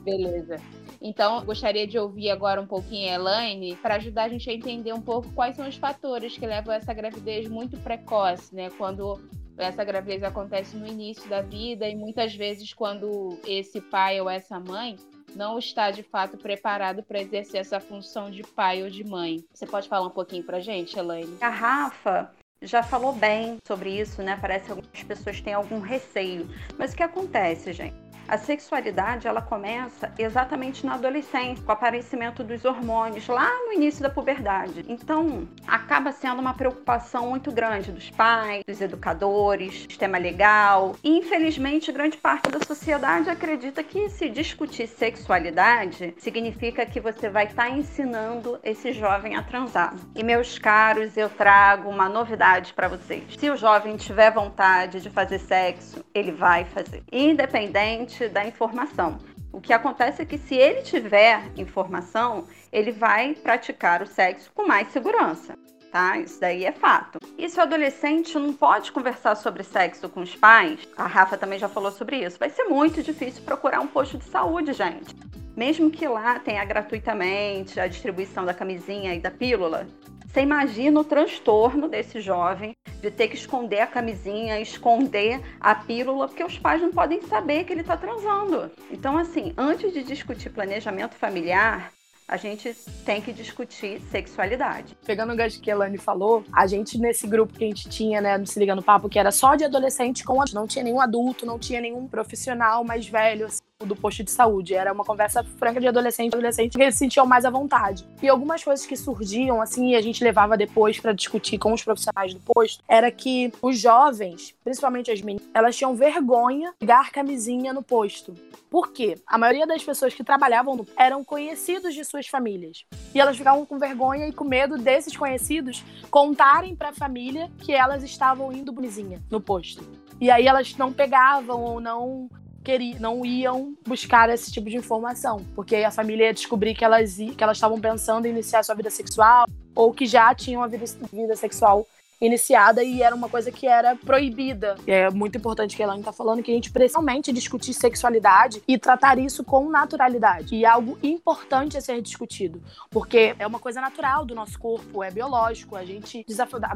Beleza. 0.00 0.56
Então, 1.00 1.44
gostaria 1.44 1.86
de 1.86 1.98
ouvir 1.98 2.30
agora 2.30 2.60
um 2.60 2.66
pouquinho 2.66 3.10
a 3.10 3.14
Elaine 3.14 3.76
para 3.76 3.96
ajudar 3.96 4.24
a 4.24 4.28
gente 4.28 4.50
a 4.50 4.52
entender 4.52 4.92
um 4.92 5.00
pouco 5.00 5.32
quais 5.32 5.56
são 5.56 5.66
os 5.66 5.76
fatores 5.76 6.36
que 6.36 6.46
levam 6.46 6.74
a 6.74 6.76
essa 6.76 6.92
gravidez 6.92 7.48
muito 7.48 7.78
precoce, 7.78 8.54
né? 8.54 8.68
Quando 8.76 9.18
essa 9.56 9.84
gravidez 9.84 10.22
acontece 10.22 10.76
no 10.76 10.86
início 10.86 11.28
da 11.28 11.40
vida 11.40 11.88
e 11.88 11.94
muitas 11.94 12.34
vezes 12.34 12.72
quando 12.72 13.38
esse 13.46 13.80
pai 13.80 14.20
ou 14.20 14.28
essa 14.28 14.58
mãe 14.60 14.96
não 15.34 15.58
está 15.58 15.90
de 15.90 16.02
fato 16.02 16.36
preparado 16.36 17.02
para 17.02 17.20
exercer 17.20 17.60
essa 17.60 17.78
função 17.78 18.30
de 18.30 18.42
pai 18.42 18.82
ou 18.82 18.90
de 18.90 19.04
mãe. 19.04 19.44
Você 19.54 19.66
pode 19.66 19.88
falar 19.88 20.06
um 20.06 20.10
pouquinho 20.10 20.44
para 20.44 20.60
gente, 20.60 20.98
Elaine? 20.98 21.36
A 21.40 21.48
Rafa 21.48 22.30
já 22.62 22.82
falou 22.82 23.12
bem 23.12 23.58
sobre 23.66 23.98
isso, 23.98 24.22
né? 24.22 24.36
Parece 24.40 24.66
que 24.66 24.70
algumas 24.72 25.02
pessoas 25.02 25.40
têm 25.40 25.54
algum 25.54 25.80
receio. 25.80 26.48
Mas 26.78 26.92
o 26.92 26.96
que 26.96 27.02
acontece, 27.02 27.72
gente? 27.72 28.09
A 28.30 28.38
sexualidade 28.38 29.26
ela 29.26 29.42
começa 29.42 30.12
exatamente 30.16 30.86
na 30.86 30.94
adolescência, 30.94 31.64
com 31.64 31.68
o 31.68 31.74
aparecimento 31.74 32.44
dos 32.44 32.64
hormônios 32.64 33.26
lá 33.26 33.50
no 33.66 33.72
início 33.72 34.04
da 34.04 34.08
puberdade. 34.08 34.84
Então, 34.86 35.48
acaba 35.66 36.12
sendo 36.12 36.38
uma 36.38 36.54
preocupação 36.54 37.28
muito 37.28 37.50
grande 37.50 37.90
dos 37.90 38.08
pais, 38.10 38.62
dos 38.64 38.80
educadores, 38.80 39.82
sistema 39.82 40.16
legal. 40.16 40.94
E 41.02 41.18
infelizmente, 41.18 41.90
grande 41.90 42.18
parte 42.18 42.48
da 42.52 42.60
sociedade 42.60 43.28
acredita 43.28 43.82
que 43.82 44.08
se 44.10 44.28
discutir 44.28 44.86
sexualidade 44.86 46.14
significa 46.16 46.86
que 46.86 47.00
você 47.00 47.28
vai 47.28 47.46
estar 47.46 47.64
tá 47.64 47.70
ensinando 47.70 48.60
esse 48.62 48.92
jovem 48.92 49.34
a 49.34 49.42
transar. 49.42 49.92
E 50.14 50.22
meus 50.22 50.56
caros, 50.56 51.16
eu 51.16 51.28
trago 51.28 51.90
uma 51.90 52.08
novidade 52.08 52.74
para 52.74 52.86
vocês. 52.86 53.24
Se 53.36 53.50
o 53.50 53.56
jovem 53.56 53.96
tiver 53.96 54.30
vontade 54.30 55.00
de 55.00 55.10
fazer 55.10 55.40
sexo, 55.40 56.04
ele 56.14 56.30
vai 56.30 56.64
fazer. 56.64 57.02
Independente 57.10 58.19
da 58.28 58.46
informação. 58.46 59.18
O 59.52 59.60
que 59.60 59.72
acontece 59.72 60.22
é 60.22 60.24
que 60.24 60.38
se 60.38 60.54
ele 60.54 60.82
tiver 60.82 61.42
informação, 61.56 62.46
ele 62.72 62.92
vai 62.92 63.34
praticar 63.34 64.02
o 64.02 64.06
sexo 64.06 64.50
com 64.54 64.66
mais 64.66 64.88
segurança. 64.92 65.54
Tá? 65.90 66.18
Isso 66.18 66.40
daí 66.40 66.64
é 66.64 66.70
fato. 66.70 67.18
E 67.36 67.48
se 67.48 67.58
o 67.58 67.62
adolescente 67.62 68.38
não 68.38 68.52
pode 68.52 68.92
conversar 68.92 69.34
sobre 69.34 69.64
sexo 69.64 70.08
com 70.08 70.20
os 70.20 70.36
pais, 70.36 70.86
a 70.96 71.04
Rafa 71.04 71.36
também 71.36 71.58
já 71.58 71.68
falou 71.68 71.90
sobre 71.90 72.24
isso, 72.24 72.38
vai 72.38 72.48
ser 72.48 72.64
muito 72.64 73.02
difícil 73.02 73.42
procurar 73.42 73.80
um 73.80 73.88
posto 73.88 74.16
de 74.16 74.24
saúde, 74.24 74.72
gente. 74.72 75.16
Mesmo 75.56 75.90
que 75.90 76.06
lá 76.06 76.38
tenha 76.38 76.64
gratuitamente 76.64 77.80
a 77.80 77.88
distribuição 77.88 78.44
da 78.44 78.54
camisinha 78.54 79.14
e 79.16 79.20
da 79.20 79.32
pílula, 79.32 79.88
você 80.32 80.42
imagina 80.42 81.00
o 81.00 81.04
transtorno 81.04 81.88
desse 81.88 82.20
jovem 82.20 82.76
de 83.00 83.10
ter 83.10 83.26
que 83.26 83.34
esconder 83.34 83.80
a 83.80 83.86
camisinha, 83.86 84.60
esconder 84.60 85.40
a 85.60 85.74
pílula, 85.74 86.28
porque 86.28 86.44
os 86.44 86.56
pais 86.56 86.80
não 86.80 86.92
podem 86.92 87.20
saber 87.22 87.64
que 87.64 87.72
ele 87.72 87.80
está 87.80 87.96
transando. 87.96 88.70
Então, 88.92 89.18
assim, 89.18 89.52
antes 89.58 89.92
de 89.92 90.04
discutir 90.04 90.50
planejamento 90.50 91.16
familiar, 91.16 91.92
a 92.28 92.36
gente 92.36 92.72
tem 93.04 93.20
que 93.20 93.32
discutir 93.32 94.00
sexualidade. 94.02 94.96
Pegando 95.04 95.32
o 95.32 95.36
gancho 95.36 95.60
que 95.60 95.68
a 95.68 95.74
Elane 95.74 95.98
falou, 95.98 96.44
a 96.52 96.64
gente 96.64 96.96
nesse 96.96 97.26
grupo 97.26 97.52
que 97.52 97.64
a 97.64 97.66
gente 97.66 97.88
tinha, 97.88 98.20
né, 98.20 98.38
no 98.38 98.46
Se 98.46 98.56
Liga 98.60 98.76
no 98.76 98.84
Papo, 98.84 99.08
que 99.08 99.18
era 99.18 99.32
só 99.32 99.56
de 99.56 99.64
adolescente 99.64 100.22
com 100.22 100.40
não 100.54 100.64
tinha 100.64 100.84
nenhum 100.84 101.00
adulto, 101.00 101.44
não 101.44 101.58
tinha 101.58 101.80
nenhum 101.80 102.06
profissional 102.06 102.84
mais 102.84 103.08
velho, 103.08 103.46
assim, 103.46 103.58
do 103.84 103.96
posto 103.96 104.22
de 104.22 104.30
saúde. 104.30 104.74
Era 104.74 104.92
uma 104.92 105.04
conversa 105.04 105.42
franca 105.42 105.80
de 105.80 105.88
adolescente, 105.88 106.34
adolescente 106.34 106.76
que 106.76 106.82
eles 106.82 106.94
se 106.94 107.00
sentiam 107.00 107.26
mais 107.26 107.44
à 107.44 107.50
vontade. 107.50 108.06
E 108.22 108.28
algumas 108.28 108.62
coisas 108.62 108.84
que 108.84 108.96
surgiam, 108.96 109.60
assim, 109.60 109.90
e 109.90 109.96
a 109.96 110.02
gente 110.02 110.22
levava 110.22 110.56
depois 110.56 111.00
para 111.00 111.12
discutir 111.12 111.58
com 111.58 111.72
os 111.72 111.82
profissionais 111.82 112.34
do 112.34 112.40
posto, 112.40 112.84
era 112.86 113.10
que 113.10 113.52
os 113.62 113.78
jovens, 113.78 114.54
principalmente 114.62 115.10
as 115.10 115.22
meninas, 115.22 115.48
elas 115.54 115.76
tinham 115.76 115.94
vergonha 115.94 116.74
de 116.78 116.90
pegar 116.90 117.12
camisinha 117.12 117.72
no 117.72 117.84
posto. 117.84 118.34
Por 118.68 118.92
quê? 118.92 119.16
A 119.24 119.38
maioria 119.38 119.64
das 119.64 119.82
pessoas 119.82 120.12
que 120.12 120.24
trabalhavam 120.24 120.74
no 120.74 120.86
eram 120.96 121.22
conhecidos 121.22 121.94
de 121.94 122.04
suas 122.04 122.26
famílias. 122.26 122.84
E 123.14 123.20
elas 123.20 123.36
ficavam 123.36 123.64
com 123.64 123.78
vergonha 123.78 124.26
e 124.26 124.32
com 124.32 124.44
medo 124.44 124.76
desses 124.76 125.16
conhecidos 125.16 125.84
contarem 126.10 126.74
para 126.74 126.88
a 126.88 126.92
família 126.92 127.48
que 127.58 127.72
elas 127.72 128.02
estavam 128.02 128.52
indo 128.52 128.72
bonizinha 128.72 129.22
no 129.30 129.40
posto. 129.40 129.84
E 130.20 130.30
aí 130.30 130.46
elas 130.46 130.76
não 130.76 130.92
pegavam 130.92 131.62
ou 131.62 131.80
não 131.80 132.28
queriam, 132.64 132.98
não 133.00 133.24
iam 133.24 133.74
buscar 133.86 134.28
esse 134.30 134.52
tipo 134.52 134.68
de 134.68 134.76
informação, 134.76 135.44
porque 135.54 135.76
a 135.76 135.90
família 135.90 136.26
ia 136.26 136.34
descobrir 136.34 136.74
que 136.74 136.84
elas 136.84 137.16
que 137.16 137.42
elas 137.42 137.56
estavam 137.56 137.80
pensando 137.80 138.26
em 138.26 138.30
iniciar 138.30 138.62
sua 138.62 138.74
vida 138.74 138.90
sexual 138.90 139.46
ou 139.74 139.92
que 139.92 140.06
já 140.06 140.34
tinham 140.34 140.62
a 140.62 140.66
vida, 140.66 140.84
vida 141.12 141.36
sexual 141.36 141.86
iniciada 142.20 142.84
e 142.84 143.02
era 143.02 143.14
uma 143.14 143.28
coisa 143.28 143.50
que 143.50 143.66
era 143.66 143.96
proibida. 143.96 144.76
E 144.86 144.92
é 144.92 145.10
muito 145.10 145.38
importante 145.38 145.74
que 145.74 145.82
a 145.82 145.86
Elaine 145.86 146.04
tá 146.04 146.12
falando 146.12 146.42
que 146.42 146.50
a 146.50 146.54
gente 146.54 146.70
precisa 146.70 146.98
realmente 146.98 147.32
discutir 147.32 147.72
sexualidade 147.72 148.62
e 148.68 148.76
tratar 148.76 149.18
isso 149.18 149.42
com 149.42 149.70
naturalidade. 149.70 150.54
E 150.54 150.64
é 150.64 150.68
algo 150.68 150.98
importante 151.02 151.78
a 151.78 151.80
ser 151.80 152.00
discutido, 152.02 152.62
porque 152.90 153.34
é 153.38 153.46
uma 153.46 153.58
coisa 153.58 153.80
natural 153.80 154.24
do 154.24 154.34
nosso 154.34 154.58
corpo, 154.58 155.02
é 155.02 155.10
biológico. 155.10 155.76
A 155.76 155.84
gente 155.84 156.26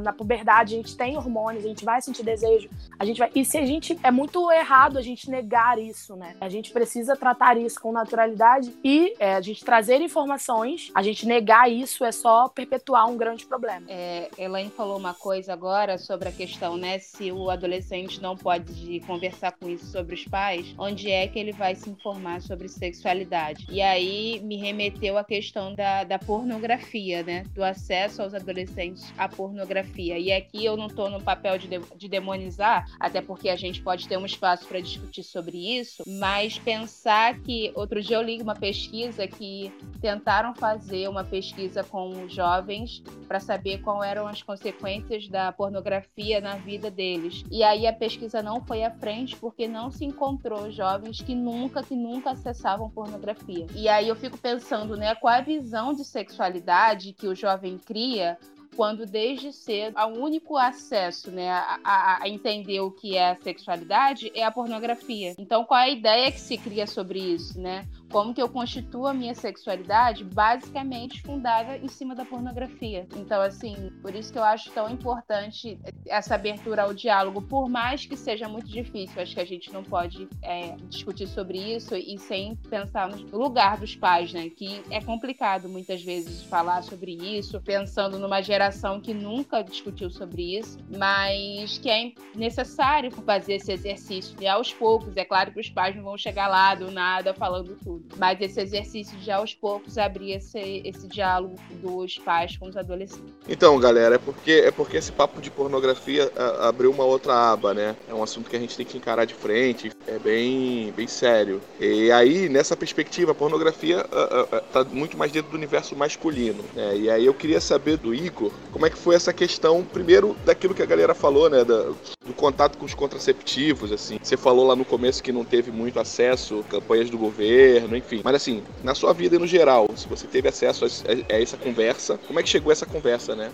na 0.01 0.13
puberdade 0.13 0.75
a 0.75 0.77
gente 0.79 0.97
tem 0.97 1.17
hormônios, 1.17 1.65
a 1.65 1.69
gente 1.69 1.85
vai 1.85 2.01
sentir 2.01 2.23
desejo, 2.23 2.69
a 2.99 3.05
gente 3.05 3.19
vai 3.19 3.31
e 3.35 3.45
se 3.45 3.59
a 3.59 3.67
gente 3.67 3.99
é 4.03 4.11
muito 4.11 4.51
errado 4.51 4.97
a 4.97 5.03
gente 5.03 5.31
negar 5.31 5.79
isso, 5.79 6.17
né? 6.17 6.37
A 6.41 6.49
gente 6.49 6.71
precisa 6.71 7.17
tratar 7.17 7.57
isso 7.57 7.81
com 7.81 7.93
naturalidade 7.93 8.75
e 8.83 9.15
é, 9.19 9.35
a 9.35 9.41
gente 9.41 9.65
trazer 9.65 10.01
informações, 10.01 10.91
a 10.95 11.03
gente 11.03 11.27
negar 11.27 11.71
isso 11.71 12.05
é 12.05 12.13
só 12.13 12.49
perpetuar 12.49 13.09
um 13.09 13.17
grande 13.17 13.45
problema. 13.47 13.85
É, 13.89 14.31
Elaine 14.39 14.71
falou 14.71 14.97
uma 14.97 15.13
coisa 15.13 15.34
coisa 15.35 15.53
agora 15.53 15.99
sobre 15.99 16.29
a 16.29 16.33
questão, 16.33 16.77
né? 16.77 17.01
Se 17.01 17.33
o 17.33 17.51
adolescente 17.51 18.23
não 18.23 18.37
pode 18.37 19.01
conversar 19.01 19.51
com 19.51 19.69
isso 19.69 19.87
sobre 19.87 20.15
os 20.15 20.25
pais, 20.27 20.73
onde 20.79 21.11
é 21.11 21.27
que 21.27 21.37
ele 21.37 21.51
vai 21.51 21.75
se 21.75 21.91
informar 21.91 22.41
sobre 22.41 22.69
sexualidade? 22.69 23.67
E 23.69 23.83
aí 23.83 24.41
me 24.45 24.57
remeteu 24.57 25.19
à 25.19 25.25
questão 25.25 25.75
da, 25.75 26.05
da 26.05 26.21
pornografia, 26.21 27.25
né? 27.25 27.43
Do 27.53 27.65
acesso 27.65 28.23
aos 28.23 28.33
adolescentes 28.33 29.13
à 29.19 29.29
pornografia. 29.29 30.17
E 30.21 30.31
aqui 30.31 30.65
eu 30.65 30.77
não 30.77 30.87
estou 30.87 31.11
no 31.11 31.21
papel 31.21 31.59
de, 31.59 31.67
de, 31.67 31.81
de 31.97 32.09
demonizar, 32.09 32.87
até 33.01 33.21
porque 33.21 33.49
a 33.49 33.57
gente 33.57 33.83
pode 33.83 34.07
ter 34.07 34.17
um 34.17 34.25
espaço 34.25 34.69
para 34.69 34.79
discutir 34.79 35.25
sobre 35.25 35.81
isso, 35.81 36.05
mas 36.07 36.61
pensar 36.61 37.41
que 37.41 37.73
outro 37.75 38.01
dia 38.01 38.19
eu 38.19 38.23
li 38.23 38.41
uma 38.41 38.55
pesquisa 38.55 39.27
que 39.27 39.73
tentaram 40.01 40.55
fazer 40.55 41.09
uma 41.09 41.25
pesquisa 41.25 41.83
com 41.83 42.29
jovens 42.29 43.03
para 43.27 43.41
saber 43.41 43.81
quais 43.81 44.09
eram 44.09 44.29
as 44.29 44.41
consequências 44.45 45.24
da 45.29 45.53
pornografia 45.53 46.41
na 46.41 46.57
vida 46.57 46.91
deles. 46.91 47.45
E 47.51 47.63
aí 47.63 47.87
a 47.87 47.93
pesquisa 47.93 48.43
não 48.43 48.65
foi 48.65 48.83
à 48.85 48.91
frente 48.91 49.37
porque 49.37 49.67
não 49.67 49.91
se 49.91 50.05
encontrou 50.05 50.71
jovens 50.71 51.21
que 51.21 51.35
nunca, 51.35 51.83
que 51.83 51.95
nunca 51.95 52.31
acessavam 52.31 52.91
pornografia. 52.91 53.67
E 53.75 53.89
aí 53.89 54.09
eu 54.09 54.17
fico 54.17 54.39
pensando, 54.39 54.97
né, 54.97 55.15
qual 55.15 55.35
a 55.35 55.41
visão 55.41 55.93
de 55.93 56.05
sexualidade 56.05 57.13
que 57.13 57.27
o 57.27 57.35
jovem 57.35 57.79
cria 57.79 58.39
quando 58.77 59.07
desde 59.07 59.53
cedo 59.53 59.97
o 59.99 60.23
único 60.23 60.57
acesso 60.57 61.31
né, 61.31 61.51
a, 61.51 62.23
a, 62.23 62.29
entender 62.29 62.81
o 62.81 62.91
que 62.91 63.17
é 63.17 63.31
a 63.31 63.37
sexualidade 63.37 64.31
é 64.35 64.45
a 64.45 64.51
pornografia. 64.51 65.35
Então, 65.39 65.65
qual 65.65 65.81
é 65.81 65.85
a 65.85 65.91
ideia 65.91 66.33
que 66.33 66.41
se 66.41 66.57
cria 66.57 66.87
sobre 66.87 67.19
isso, 67.19 67.61
né? 67.61 67.87
como 68.15 68.33
que 68.33 68.41
eu 68.41 68.49
constituo 68.49 69.09
a 69.09 69.13
minha 69.13 69.35
sexualidade 69.35 70.23
basicamente 70.23 71.21
fundada 71.21 71.77
em 71.77 71.89
cima 71.89 72.15
da 72.15 72.25
pornografia. 72.25 73.09
Então, 73.17 73.43
assim, 73.43 73.91
por 74.01 74.15
isso 74.15 74.33
que 74.33 74.39
eu 74.39 74.45
acho 74.45 74.71
tão 74.71 74.89
importante 74.89 75.77
essa 76.07 76.37
abertura 76.37 76.85
ao 76.85 76.95
diálogo, 76.95 77.43
por 77.43 77.69
mais 77.69 78.07
que 78.07 78.17
seja 78.17 78.49
muito 78.49 78.69
difícil. 78.69 79.21
Acho 79.21 79.35
que 79.35 79.41
a 79.41 79.45
gente 79.45 79.73
não 79.73 79.83
pode 79.83 80.29
é, 80.43 80.77
discutir 80.89 81.27
sobre 81.27 81.59
isso 81.59 81.97
e 81.97 82.17
sem 82.17 82.55
pensar 82.55 83.09
no 83.09 83.37
lugar 83.37 83.79
dos 83.79 83.97
pais, 83.97 84.33
né? 84.33 84.49
Que 84.49 84.81
é 84.91 85.01
complicado 85.01 85.69
muitas 85.69 86.01
vezes 86.01 86.45
falar 86.45 86.85
sobre 86.85 87.15
isso, 87.15 87.61
pensando 87.63 88.17
numa 88.17 88.41
geração 88.41 88.64
que 89.01 89.15
nunca 89.15 89.63
discutiu 89.63 90.11
sobre 90.11 90.59
isso, 90.59 90.79
mas 90.97 91.79
que 91.79 91.91
é 91.91 92.13
necessário 92.35 93.11
fazer 93.11 93.55
esse 93.55 93.73
exercício. 93.73 94.37
E 94.41 94.47
aos 94.47 94.73
poucos, 94.73 95.17
é 95.17 95.25
claro 95.25 95.53
que 95.53 95.61
os 95.61 95.69
pais 95.69 95.97
não 95.97 96.03
vão 96.03 96.19
chegar 96.19 96.49
lá 96.49 96.75
do 96.75 96.91
nada 96.91 97.35
falando 97.35 97.77
tudo 97.83 98.05
mas 98.19 98.41
esse 98.41 98.61
exercício 98.61 99.17
de 99.19 99.31
aos 99.31 99.55
poucos 99.55 99.99
abrir 99.99 100.33
esse, 100.33 100.83
esse 100.85 101.07
diálogo 101.07 101.57
dos 101.83 102.19
pais 102.19 102.57
com 102.57 102.69
os 102.69 102.77
adolescentes. 102.77 103.33
Então, 103.49 103.79
galera, 103.79 104.15
é 104.15 104.19
porque, 104.19 104.53
é 104.65 104.71
porque 104.71 104.97
esse 104.97 105.13
papo 105.13 105.41
de 105.41 105.51
pornografia 105.51 106.31
a, 106.37 106.69
abriu 106.69 106.91
uma 106.91 107.05
outra 107.05 107.53
aba, 107.53 107.75
né? 107.75 107.97
É 108.09 108.15
um 108.15 108.23
assunto 108.23 108.49
que 108.49 108.57
a 108.57 108.59
gente 108.59 108.77
tem 108.77 108.87
que 108.87 108.97
encarar 108.97 109.25
de 109.25 109.35
frente, 109.35 109.91
é 110.07 110.19
bem, 110.19 110.93
bem 110.93 111.07
sério. 111.07 111.61
E 111.79 112.11
aí, 112.11 112.49
nessa 112.49 112.77
perspectiva, 112.77 113.33
a 113.33 113.35
pornografia 113.35 114.07
a, 114.11 114.57
a, 114.57 114.61
tá 114.61 114.85
muito 114.85 115.17
mais 115.17 115.33
dentro 115.33 115.51
do 115.51 115.57
universo 115.57 115.95
masculino, 115.97 116.65
né? 116.75 116.97
E 116.97 117.11
aí 117.11 117.27
eu 117.27 117.35
queria 117.35 117.61
saber 117.61 117.97
do 117.97 118.15
Igor 118.15 118.53
como 118.73 118.87
é 118.87 118.91
que 118.91 118.99
foi 118.99 119.15
essa 119.15 119.33
questão, 119.33 119.85
primeiro, 119.85 120.37
daquilo 120.45 120.75
que 120.75 120.83
a 120.83 120.87
galera 120.87 121.15
falou, 121.15 121.49
né? 121.49 121.65
Da, 121.65 121.93
do 122.27 122.33
contato 122.35 122.79
com 122.79 122.85
os 122.85 122.95
contraceptivos, 122.95 123.93
assim. 123.93 124.19
Você 124.23 124.37
falou 124.37 124.67
lá 124.67 124.75
no 124.75 124.85
começo 124.85 125.23
que 125.23 125.31
não 125.31 125.45
teve 125.45 125.71
muito 125.71 126.01
acesso, 126.01 126.65
campanhas 126.71 127.11
do 127.11 127.19
governo, 127.19 127.97
enfim. 127.97 128.23
Mas 128.25 128.35
assim, 128.35 128.63
na 128.83 128.95
sua 128.95 129.13
vida 129.13 129.39
no 129.39 129.47
geral, 129.47 129.89
se 129.97 130.09
você 130.09 130.27
teve 130.27 130.49
acesso 130.49 130.85
a, 130.85 130.89
a 131.33 131.41
essa 131.41 131.57
conversa, 131.57 132.19
como 132.27 132.41
é 132.41 132.43
que 132.43 132.49
chegou 132.49 132.73
essa 132.73 132.87
conversa, 132.87 133.37
né? 133.37 133.51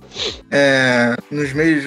É, 0.50 1.16
nos 1.30 1.52
meios 1.52 1.84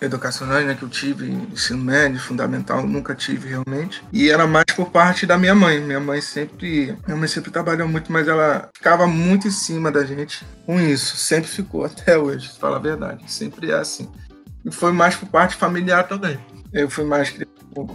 educacionais 0.00 0.66
né, 0.66 0.74
que 0.74 0.82
eu 0.82 0.88
tive, 0.88 1.30
ensino 1.30 1.82
médio, 1.82 2.20
fundamental, 2.20 2.86
nunca 2.86 3.14
tive 3.14 3.48
realmente. 3.48 4.02
E 4.12 4.30
era 4.30 4.46
mais 4.46 4.66
por 4.74 4.90
parte 4.90 5.26
da 5.26 5.38
minha 5.38 5.54
mãe. 5.54 5.80
Minha 5.80 6.00
mãe 6.00 6.20
sempre. 6.20 6.96
Minha 7.06 7.16
mãe 7.16 7.28
sempre 7.28 7.50
trabalhou 7.50 7.88
muito, 7.88 8.12
mas 8.12 8.28
ela 8.28 8.68
ficava 8.74 9.06
muito 9.06 9.48
em 9.48 9.50
cima 9.50 9.90
da 9.90 10.04
gente 10.04 10.44
com 10.66 10.80
isso. 10.80 11.16
Sempre 11.16 11.48
ficou 11.48 11.84
até 11.86 12.18
hoje, 12.18 12.50
falar 12.58 12.76
a 12.76 12.80
verdade. 12.80 13.30
Sempre 13.30 13.70
é 13.70 13.74
assim. 13.74 14.10
E 14.64 14.70
foi 14.70 14.92
mais 14.92 15.14
por 15.14 15.28
parte 15.28 15.56
familiar 15.56 16.08
também. 16.08 16.38
Eu 16.72 16.90
fui 16.90 17.04
mais 17.04 17.34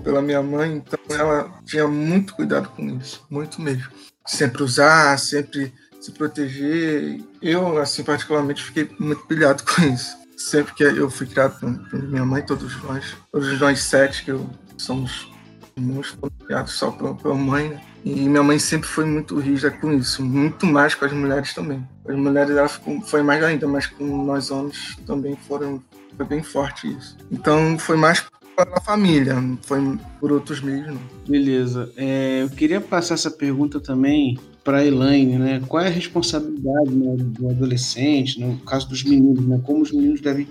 pela 0.04 0.22
minha 0.22 0.42
mãe, 0.42 0.76
então 0.76 1.00
ela 1.10 1.52
tinha 1.66 1.88
muito 1.88 2.34
cuidado 2.34 2.70
com 2.70 2.86
isso, 2.98 3.26
muito 3.30 3.62
mesmo. 3.62 3.90
Sempre 4.26 4.64
usar, 4.64 5.18
sempre 5.18 5.74
se 6.00 6.12
proteger. 6.12 7.22
Eu, 7.42 7.78
assim, 7.78 8.04
particularmente, 8.04 8.64
fiquei 8.64 8.90
muito 9.00 9.26
pilhado 9.26 9.64
com 9.68 9.82
isso. 9.84 10.18
Sempre 10.38 10.74
que 10.74 10.84
eu 10.84 11.10
fui 11.10 11.28
criado 11.28 11.60
por 11.60 12.02
minha 12.04 12.26
mãe, 12.26 12.42
todos 12.42 12.82
nós, 12.84 13.18
todos 13.32 13.60
nós 13.60 13.82
sete 13.82 14.24
que 14.24 14.32
eu, 14.32 14.50
somos 14.78 15.30
fomos 15.80 16.36
criados 16.46 16.74
só 16.74 16.92
pela, 16.92 17.16
pela 17.16 17.36
mãe, 17.36 17.70
né? 17.70 17.82
E 18.04 18.30
minha 18.30 18.44
mãe 18.44 18.58
sempre 18.58 18.88
foi 18.88 19.06
muito 19.06 19.38
rígida 19.40 19.72
com 19.72 19.92
isso, 19.94 20.24
muito 20.24 20.66
mais 20.66 20.96
com 20.96 21.06
as 21.06 21.12
mulheres 21.12 21.54
também. 21.54 21.86
As 22.08 22.16
mulheres 22.16 22.56
ela 22.56 22.68
ficou, 22.68 23.02
foi 23.02 23.22
mais 23.22 23.44
ainda, 23.44 23.68
mas 23.68 23.88
com 23.88 24.26
nós 24.26 24.52
homens 24.52 24.98
também 25.06 25.36
foram 25.36 25.84
foi 26.16 26.26
bem 26.26 26.44
forte 26.44 26.88
isso. 26.88 27.18
Então 27.32 27.78
foi 27.78 27.96
mais 27.96 28.26
pela 28.56 28.82
família, 28.82 29.36
foi 29.62 29.80
por 30.20 30.32
outros 30.32 30.62
meios, 30.62 30.88
não. 30.88 31.00
Beleza. 31.28 31.92
É, 31.96 32.44
eu 32.44 32.50
queria 32.50 32.82
passar 32.82 33.14
essa 33.14 33.32
pergunta 33.32 33.80
também 33.80 34.38
para 34.64 34.80
a 34.80 34.86
Elaine, 34.86 35.38
né? 35.38 35.62
Qual 35.68 35.82
é 35.82 35.88
a 35.88 35.92
responsabilidade 35.92 36.92
né, 36.92 37.16
do 37.18 37.50
adolescente, 37.50 38.40
no 38.40 38.58
caso 38.60 38.90
dos 38.90 39.04
meninos, 39.04 39.46
né? 39.46 39.62
Como 39.64 39.82
os 39.82 39.92
meninos 39.92 40.20
devem 40.20 40.48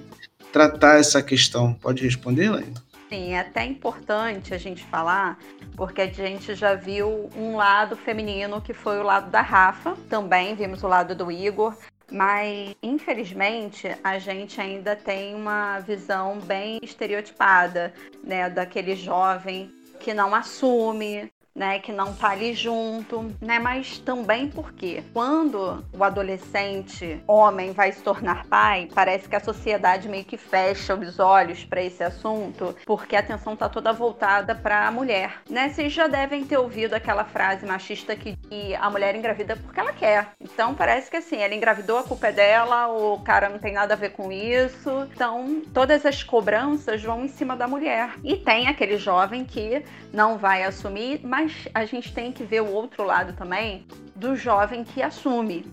tratar 0.52 0.98
essa 0.98 1.22
questão? 1.22 1.74
Pode 1.74 2.02
responder, 2.02 2.46
Elaine? 2.46 2.74
Sim, 3.08 3.32
é 3.32 3.40
até 3.40 3.64
importante 3.64 4.52
a 4.52 4.58
gente 4.58 4.84
falar, 4.84 5.38
porque 5.74 6.02
a 6.02 6.06
gente 6.06 6.54
já 6.54 6.74
viu 6.74 7.30
um 7.34 7.56
lado 7.56 7.96
feminino 7.96 8.60
que 8.60 8.74
foi 8.74 8.98
o 8.98 9.02
lado 9.02 9.30
da 9.30 9.40
Rafa, 9.40 9.96
também 10.10 10.54
vimos 10.54 10.82
o 10.82 10.88
lado 10.88 11.14
do 11.14 11.32
Igor, 11.32 11.74
mas 12.12 12.74
infelizmente 12.82 13.88
a 14.04 14.18
gente 14.18 14.60
ainda 14.60 14.94
tem 14.94 15.34
uma 15.34 15.80
visão 15.80 16.38
bem 16.38 16.78
estereotipada, 16.82 17.94
né, 18.22 18.50
daquele 18.50 18.94
jovem 18.94 19.72
que 20.00 20.12
não 20.12 20.34
assume, 20.34 21.32
né, 21.58 21.80
que 21.80 21.92
não 21.92 22.14
tá 22.14 22.30
ali 22.30 22.54
junto, 22.54 23.34
né, 23.40 23.58
mas 23.58 23.98
também 23.98 24.48
porque 24.48 25.02
quando 25.12 25.84
o 25.92 26.04
adolescente 26.04 27.20
homem 27.26 27.72
vai 27.72 27.90
se 27.90 28.00
tornar 28.00 28.46
pai, 28.46 28.88
parece 28.94 29.28
que 29.28 29.34
a 29.34 29.40
sociedade 29.40 30.08
meio 30.08 30.24
que 30.24 30.36
fecha 30.36 30.94
os 30.94 31.18
olhos 31.18 31.64
para 31.64 31.82
esse 31.82 32.02
assunto, 32.02 32.74
porque 32.86 33.16
a 33.16 33.18
atenção 33.20 33.56
tá 33.56 33.68
toda 33.68 33.92
voltada 33.92 34.54
para 34.54 34.86
a 34.86 34.90
mulher, 34.90 35.42
né? 35.50 35.68
Vocês 35.68 35.92
já 35.92 36.06
devem 36.06 36.44
ter 36.44 36.56
ouvido 36.56 36.94
aquela 36.94 37.24
frase 37.24 37.66
machista 37.66 38.14
que 38.14 38.38
a 38.78 38.88
mulher 38.88 39.14
engravida 39.16 39.56
porque 39.56 39.80
ela 39.80 39.92
quer. 39.92 40.28
Então 40.40 40.74
parece 40.74 41.10
que 41.10 41.16
assim, 41.16 41.36
ela 41.36 41.54
engravidou, 41.54 41.98
a 41.98 42.04
culpa 42.04 42.28
é 42.28 42.32
dela, 42.32 42.86
o 42.88 43.18
cara 43.20 43.48
não 43.48 43.58
tem 43.58 43.72
nada 43.72 43.94
a 43.94 43.96
ver 43.96 44.10
com 44.10 44.30
isso. 44.30 45.08
Então, 45.12 45.62
todas 45.74 46.06
as 46.06 46.22
cobranças 46.22 47.02
vão 47.02 47.24
em 47.24 47.28
cima 47.28 47.56
da 47.56 47.66
mulher. 47.66 48.14
E 48.22 48.36
tem 48.36 48.68
aquele 48.68 48.96
jovem 48.96 49.44
que 49.44 49.82
não 50.12 50.38
vai 50.38 50.62
assumir, 50.62 51.20
mas 51.24 51.47
mas 51.48 51.68
a 51.74 51.84
gente 51.86 52.12
tem 52.12 52.30
que 52.30 52.44
ver 52.44 52.60
o 52.60 52.70
outro 52.70 53.02
lado 53.02 53.32
também 53.32 53.86
do 54.14 54.36
jovem 54.36 54.84
que 54.84 55.02
assume. 55.02 55.64